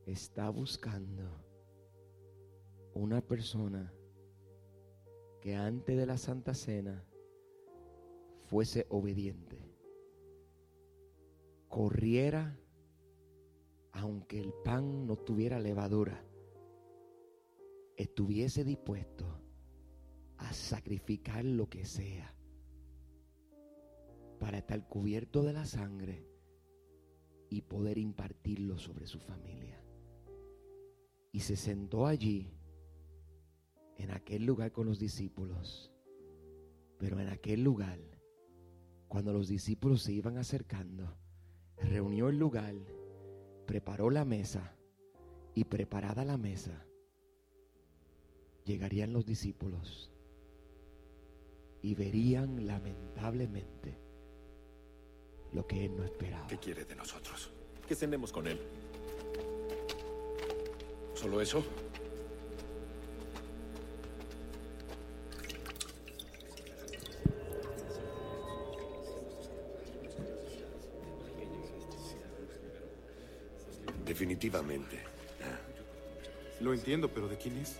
está 0.05 0.49
buscando 0.49 1.48
una 2.99 3.21
persona 3.21 3.93
que 5.41 5.55
antes 5.55 5.97
de 5.97 6.05
la 6.05 6.17
Santa 6.17 6.53
Cena 6.53 7.05
fuese 8.41 8.85
obediente, 8.89 9.57
corriera 11.69 12.59
aunque 13.93 14.39
el 14.39 14.53
pan 14.63 15.07
no 15.07 15.15
tuviera 15.15 15.59
levadura, 15.59 16.23
estuviese 17.95 18.63
dispuesto 18.63 19.25
a 20.37 20.53
sacrificar 20.53 21.43
lo 21.43 21.69
que 21.69 21.85
sea 21.85 22.33
para 24.39 24.59
estar 24.59 24.87
cubierto 24.87 25.43
de 25.43 25.53
la 25.53 25.65
sangre 25.65 26.25
y 27.49 27.61
poder 27.61 27.97
impartirlo 27.97 28.77
sobre 28.77 29.07
su 29.07 29.19
familia. 29.19 29.83
Y 31.31 31.41
se 31.41 31.55
sentó 31.55 32.05
allí, 32.07 32.58
en 33.99 34.11
aquel 34.11 34.45
lugar 34.45 34.71
con 34.71 34.87
los 34.87 34.97
discípulos. 34.97 35.91
Pero 36.97 37.19
en 37.19 37.27
aquel 37.29 37.63
lugar, 37.63 37.99
cuando 39.07 39.33
los 39.33 39.47
discípulos 39.47 40.01
se 40.01 40.13
iban 40.13 40.37
acercando, 40.37 41.17
reunió 41.77 42.29
el 42.29 42.37
lugar, 42.37 42.75
preparó 43.65 44.09
la 44.09 44.25
mesa 44.25 44.75
y 45.53 45.65
preparada 45.65 46.25
la 46.25 46.37
mesa, 46.37 46.85
llegarían 48.65 49.13
los 49.13 49.25
discípulos 49.25 50.11
y 51.81 51.93
verían 51.95 52.65
lamentablemente 52.65 53.99
lo 55.51 55.65
que 55.67 55.85
él 55.85 55.95
no 55.95 56.03
esperaba. 56.03 56.47
¿Qué 56.47 56.57
quiere 56.57 56.85
de 56.85 56.95
nosotros? 56.95 57.51
Que 57.87 57.95
cenemos 57.95 58.31
con 58.31 58.47
él. 58.47 58.59
¿Solo 61.15 61.41
eso? 61.41 61.63
Definitivamente. 74.19 74.99
Lo 76.59 76.73
entiendo, 76.73 77.07
pero 77.07 77.29
¿de 77.29 77.37
quién 77.37 77.55
es? 77.55 77.79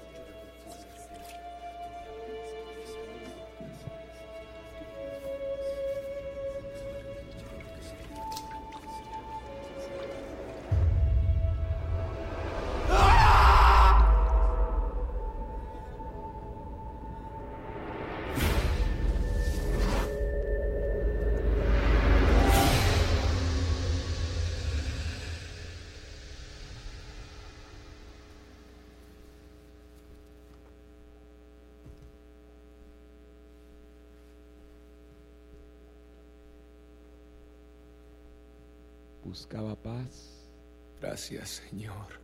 Gracias, 41.30 41.64
Señor. 41.70 42.20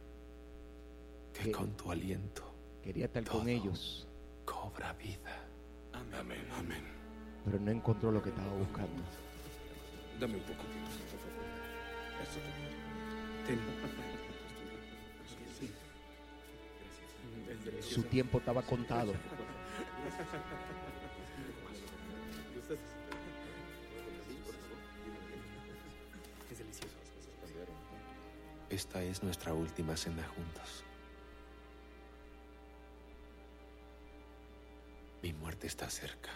Que 1.32 1.52
con 1.52 1.78
tu 1.78 1.91
aliento 1.91 2.56
quería 2.82 3.06
estar 3.06 3.24
con 3.24 3.41
Todo. 3.41 3.50
ellos, 3.50 4.08
cobra 4.46 4.94
vida. 4.94 5.46
Amén. 5.94 6.48
Amén. 6.58 6.84
pero 7.44 7.60
no 7.60 7.70
encontró 7.70 8.12
lo 8.12 8.24
que 8.24 8.30
estaba 8.30 8.52
buscando. 8.54 9.04
Dame 10.20 10.38
un 10.38 10.41
poco. 10.41 10.63
por 10.63 11.20
favor. 11.22 11.46
Eso. 12.24 12.39
Ten. 13.46 13.60
Su 17.84 18.02
tiempo 18.04 18.39
estaba 18.39 18.63
contado. 18.63 19.13
Esta 28.95 29.03
es 29.12 29.23
nuestra 29.23 29.53
última 29.53 29.97
cena 29.97 30.25
juntos. 30.25 30.86
Mi 35.21 35.34
muerte 35.34 35.67
está 35.67 35.89
cerca. 35.89 36.31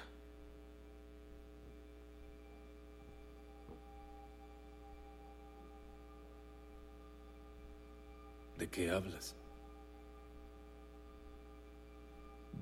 ¿De 8.57 8.69
qué 8.69 8.91
hablas? 8.91 9.37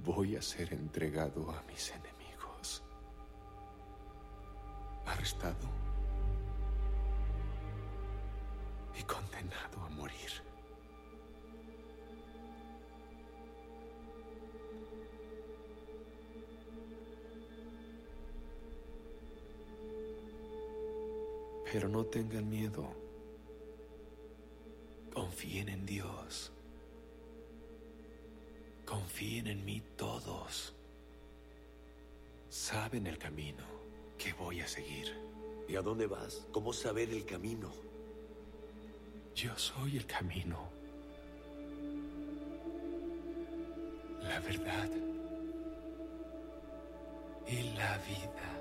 Voy 0.03 0.36
a 0.36 0.43
ser 0.43 0.73
entregado 0.73 1.49
a 1.49 1.63
mis 1.63 1.89
enemigos. 1.89 2.83
Arrestado 5.07 5.77
Pero 21.78 21.90
no 21.90 22.06
tengan 22.06 22.50
miedo. 22.50 22.90
Confíen 25.13 25.70
en 25.70 25.86
Dios. 25.86 26.52
Confíen 28.84 29.46
en 29.46 29.63
mí 29.63 29.84
todos. 29.96 30.74
Saben 32.50 33.06
el 33.06 33.20
camino 33.20 33.63
que 34.18 34.34
voy 34.34 34.62
a 34.62 34.68
seguir. 34.68 35.13
¿Y 35.68 35.76
a 35.76 35.84
dónde 35.84 36.08
vas? 36.08 36.48
¿Cómo 36.52 36.74
saber 36.74 37.12
el 37.12 37.24
camino? 37.26 37.72
Yo 39.36 39.56
soy 39.56 39.98
el 39.98 40.08
camino, 40.08 40.68
la 44.24 44.40
verdad 44.40 44.90
y 47.46 47.62
la 47.76 47.98
vida. 48.00 48.57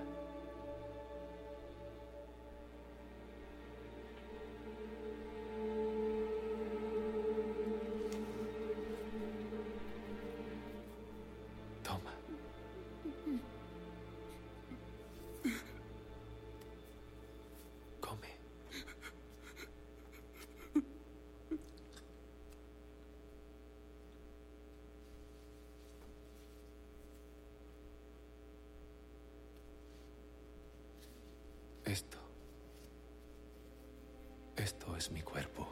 Es 35.07 35.12
mi 35.12 35.23
cuerpo. 35.23 35.69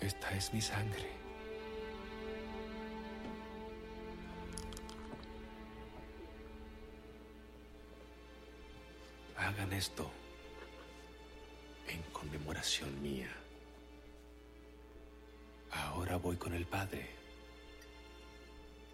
Esta 0.00 0.30
es 0.36 0.52
mi 0.52 0.60
sangre. 0.60 1.10
Hagan 9.36 9.72
esto 9.72 10.23
conmemoración 12.24 13.02
mía. 13.02 13.30
Ahora 15.70 16.16
voy 16.16 16.36
con 16.36 16.54
el 16.54 16.66
Padre, 16.66 17.06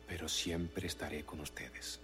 pero 0.08 0.28
siempre 0.28 0.86
estaré 0.86 1.24
con 1.24 1.40
ustedes. 1.40 2.00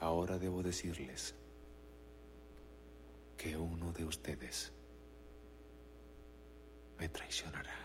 Ahora 0.00 0.38
debo 0.38 0.62
decirles 0.62 1.34
que 3.38 3.56
uno 3.56 3.92
de 3.92 4.04
ustedes 4.04 4.72
me 6.98 7.08
traicionará. 7.08 7.83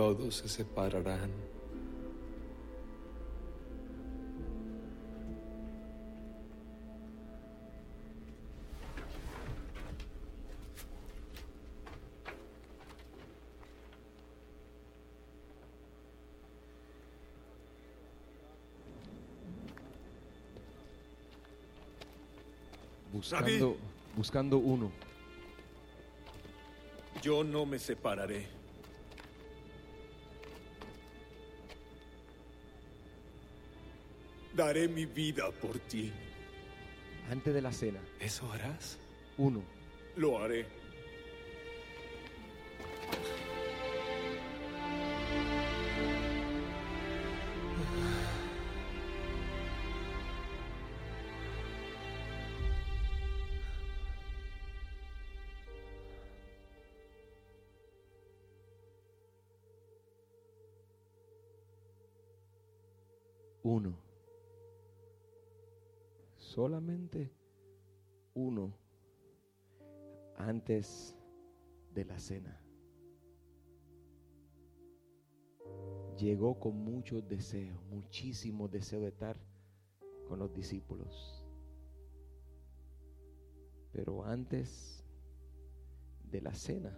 Todos 0.00 0.36
se 0.36 0.48
separarán. 0.48 1.30
Buscando, 23.12 23.76
buscando 24.16 24.56
uno. 24.56 24.90
Yo 27.20 27.44
no 27.44 27.66
me 27.66 27.78
separaré. 27.78 28.59
Daré 34.60 34.88
mi 34.88 35.06
vida 35.06 35.50
por 35.52 35.78
ti. 35.78 36.12
Antes 37.30 37.54
de 37.54 37.62
la 37.62 37.72
cena, 37.72 37.98
¿Eso 38.20 38.52
harás? 38.52 38.98
uno. 39.38 39.62
Lo 40.16 40.38
haré. 40.38 40.66
Uno. 63.62 64.09
Solamente 66.60 67.32
uno 68.34 68.76
antes 70.36 71.16
de 71.94 72.04
la 72.04 72.18
cena. 72.18 72.60
Llegó 76.18 76.60
con 76.60 76.76
muchos 76.84 77.26
deseos, 77.26 77.82
muchísimos 77.86 78.70
deseos 78.70 79.04
de 79.04 79.08
estar 79.08 79.38
con 80.28 80.38
los 80.38 80.52
discípulos. 80.52 81.42
Pero 83.90 84.22
antes 84.26 85.02
de 86.30 86.42
la 86.42 86.52
cena, 86.52 86.94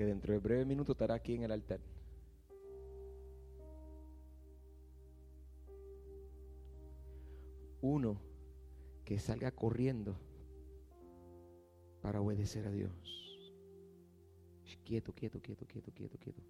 que 0.00 0.06
dentro 0.06 0.32
de 0.32 0.38
breve 0.38 0.64
minuto 0.64 0.92
estará 0.92 1.12
aquí 1.12 1.34
en 1.34 1.42
el 1.42 1.52
altar. 1.52 1.78
Uno 7.82 8.18
que 9.04 9.18
salga 9.18 9.50
corriendo 9.50 10.16
para 12.00 12.22
obedecer 12.22 12.66
a 12.66 12.70
Dios. 12.70 12.90
Quieto, 14.86 15.12
quieto, 15.12 15.38
quieto, 15.42 15.66
quieto, 15.66 15.92
quieto, 15.92 16.18
quieto. 16.18 16.42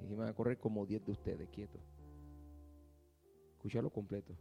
Y 0.00 0.14
van 0.14 0.28
a 0.28 0.32
correr 0.32 0.56
como 0.56 0.86
10 0.86 1.04
de 1.04 1.12
ustedes, 1.12 1.50
quieto. 1.50 1.78
Escúchalo 3.52 3.90
completo. 3.90 4.34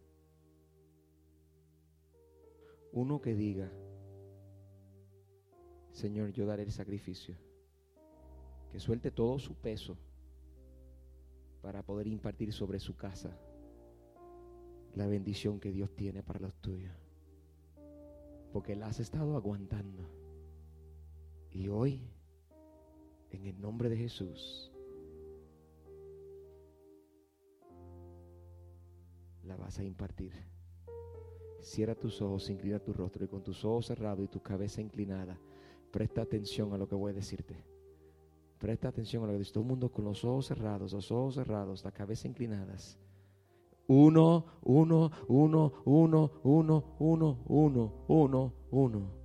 Uno 2.94 3.20
que 3.20 3.36
diga, 3.36 3.70
Señor, 5.98 6.32
yo 6.32 6.46
daré 6.46 6.62
el 6.62 6.72
sacrificio. 6.72 7.36
Que 8.72 8.80
suelte 8.80 9.10
todo 9.10 9.40
su 9.40 9.56
peso 9.56 9.98
para 11.64 11.82
poder 11.82 12.06
impartir 12.06 12.54
sobre 12.54 12.80
su 12.80 12.96
casa 12.96 13.36
la 14.94 15.08
bendición 15.08 15.60
que 15.60 15.72
Dios 15.72 15.90
tiene 15.96 16.22
para 16.22 16.40
los 16.40 16.54
tuyos. 16.62 16.94
Porque 18.54 18.76
la 18.76 18.86
has 18.86 19.00
estado 19.00 19.36
aguantando. 19.36 20.08
Y 21.50 21.68
hoy, 21.68 22.00
en 23.32 23.48
el 23.48 23.60
nombre 23.60 23.90
de 23.90 23.98
Jesús, 23.98 24.72
la 29.44 29.56
vas 29.56 29.80
a 29.80 29.84
impartir. 29.84 30.32
Cierra 31.60 31.96
tus 31.96 32.22
ojos, 32.22 32.52
inclina 32.52 32.78
tu 32.78 32.94
rostro 32.94 33.26
y 33.26 33.28
con 33.28 33.44
tus 33.44 33.66
ojos 33.66 33.88
cerrados 33.88 34.24
y 34.24 34.28
tu 34.28 34.44
cabeza 34.44 34.80
inclinada, 34.80 35.40
presta 35.98 36.22
atención 36.22 36.72
a 36.76 36.78
lo 36.78 36.88
que 36.88 36.94
voy 36.94 37.10
a 37.10 37.16
decirte. 37.16 37.56
Presta 38.60 38.88
atención 38.88 39.24
a 39.24 39.26
lo 39.26 39.34
que 39.34 39.40
dice 39.40 39.52
todo 39.52 39.64
el 39.64 39.70
mundo 39.70 39.92
con 39.92 40.06
los 40.06 40.24
ojos 40.24 40.46
cerrados, 40.46 40.94
los 40.94 41.12
ojos 41.12 41.34
cerrados, 41.34 41.84
la 41.84 41.92
cabeza 41.92 42.28
inclinadas. 42.28 43.00
Uno, 43.88 44.46
uno, 44.62 45.10
uno, 45.28 45.74
uno, 45.86 46.32
uno, 46.44 46.84
uno, 47.00 47.38
uno, 47.48 47.94
uno, 48.08 48.54
uno. 48.70 49.17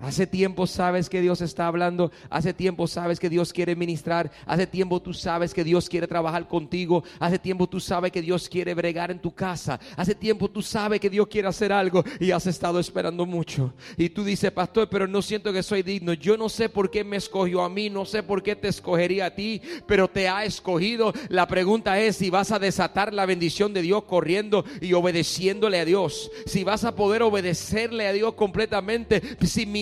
Hace 0.00 0.26
tiempo 0.26 0.66
sabes 0.66 1.10
que 1.10 1.20
Dios 1.20 1.42
está 1.42 1.66
hablando, 1.66 2.10
hace 2.30 2.54
tiempo 2.54 2.86
sabes 2.86 3.20
que 3.20 3.28
Dios 3.28 3.52
quiere 3.52 3.76
ministrar, 3.76 4.30
hace 4.46 4.66
tiempo 4.66 5.00
tú 5.00 5.12
sabes 5.12 5.52
que 5.52 5.62
Dios 5.62 5.90
quiere 5.90 6.06
trabajar 6.06 6.48
contigo, 6.48 7.04
hace 7.18 7.38
tiempo 7.38 7.68
tú 7.68 7.80
sabes 7.80 8.10
que 8.10 8.22
Dios 8.22 8.48
quiere 8.48 8.72
bregar 8.72 9.10
en 9.10 9.18
tu 9.18 9.34
casa, 9.34 9.78
hace 9.96 10.14
tiempo 10.14 10.48
tú 10.48 10.62
sabes 10.62 11.00
que 11.00 11.10
Dios 11.10 11.28
quiere 11.28 11.48
hacer 11.48 11.70
algo 11.70 12.02
y 12.18 12.30
has 12.30 12.46
estado 12.46 12.80
esperando 12.80 13.26
mucho. 13.26 13.74
Y 13.98 14.08
tú 14.08 14.24
dices, 14.24 14.50
pastor, 14.52 14.88
pero 14.88 15.06
no 15.06 15.20
siento 15.20 15.52
que 15.52 15.62
soy 15.62 15.82
digno, 15.82 16.14
yo 16.14 16.38
no 16.38 16.48
sé 16.48 16.70
por 16.70 16.90
qué 16.90 17.04
me 17.04 17.18
escogió 17.18 17.62
a 17.62 17.68
mí, 17.68 17.90
no 17.90 18.06
sé 18.06 18.22
por 18.22 18.42
qué 18.42 18.56
te 18.56 18.68
escogería 18.68 19.26
a 19.26 19.34
ti, 19.34 19.60
pero 19.86 20.08
te 20.08 20.30
ha 20.30 20.46
escogido. 20.46 21.12
La 21.28 21.46
pregunta 21.46 22.00
es 22.00 22.16
si 22.16 22.30
vas 22.30 22.52
a 22.52 22.58
desatar 22.58 23.12
la 23.12 23.26
bendición 23.26 23.74
de 23.74 23.82
Dios 23.82 24.04
corriendo 24.04 24.64
y 24.80 24.94
obedeciéndole 24.94 25.78
a 25.78 25.84
Dios, 25.84 26.30
si 26.46 26.64
vas 26.64 26.84
a 26.84 26.94
poder 26.94 27.22
obedecerle 27.22 28.06
a 28.06 28.14
Dios 28.14 28.32
completamente, 28.32 29.20
sin 29.44 29.72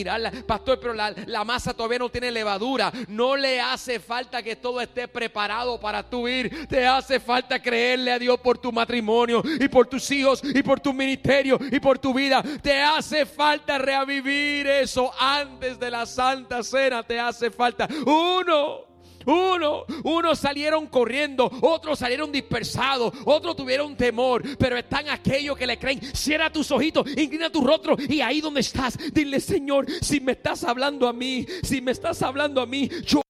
pastor, 0.47 0.79
pero 0.81 0.95
la, 0.95 1.45
masa 1.45 1.75
todavía 1.75 1.99
no 1.99 2.09
tiene 2.09 2.31
levadura. 2.31 2.93
No 3.09 3.37
le 3.37 3.61
hace 3.61 4.01
falta 4.01 4.43
que 4.43 4.57
todo 4.57 4.81
esté 4.81 5.09
preparado 5.09 5.81
para 5.81 6.03
tu 6.03 6.29
ir. 6.29 6.67
Te 6.69 6.87
hace 6.87 7.21
falta 7.21 7.61
creerle 7.61 8.13
a 8.13 8.19
Dios 8.19 8.39
por 8.41 8.59
tu 8.59 8.73
matrimonio 8.73 9.43
y 9.45 9.69
por 9.69 9.87
tus 9.87 10.11
hijos 10.11 10.41
y 10.43 10.63
por 10.63 10.81
tu 10.81 10.93
ministerio 10.93 11.59
y 11.71 11.81
por 11.81 11.99
tu 11.99 12.13
vida. 12.13 12.43
Te 12.63 12.81
hace 12.83 13.27
falta 13.27 13.79
revivir 13.79 14.67
eso 14.67 15.13
antes 15.19 15.79
de 15.79 15.91
la 15.91 16.07
Santa 16.07 16.63
Cena. 16.63 17.03
Te 17.03 17.19
hace 17.19 17.51
falta 17.51 17.89
uno. 18.07 18.88
Uno, 19.29 19.85
unos 20.05 20.39
salieron 20.39 20.87
corriendo, 20.87 21.51
otros 21.61 21.99
salieron 21.99 22.33
dispersados, 22.33 23.13
otros 23.27 23.57
tuvieron 23.57 23.95
temor, 23.95 24.43
pero 24.57 24.79
están 24.79 25.11
aquellos 25.11 25.55
que 25.57 25.67
le 25.67 25.79
creen. 25.79 26.01
Cierra 26.15 26.51
tus 26.51 26.71
ojitos, 26.71 27.07
inclina 27.15 27.51
tu 27.51 27.61
rostro 27.61 27.95
y 28.09 28.23
ahí 28.23 28.41
donde 28.41 28.61
estás, 28.61 28.97
dile, 29.13 29.39
Señor, 29.39 29.87
si 30.01 30.19
me 30.21 30.33
estás 30.33 30.65
hablando 30.65 31.07
a 31.07 31.13
mí, 31.13 31.47
si 31.63 31.83
me 31.83 31.93
estás 31.93 32.23
hablando 32.23 32.63
a 32.63 32.67
mí, 32.67 32.89
yo 33.05 33.21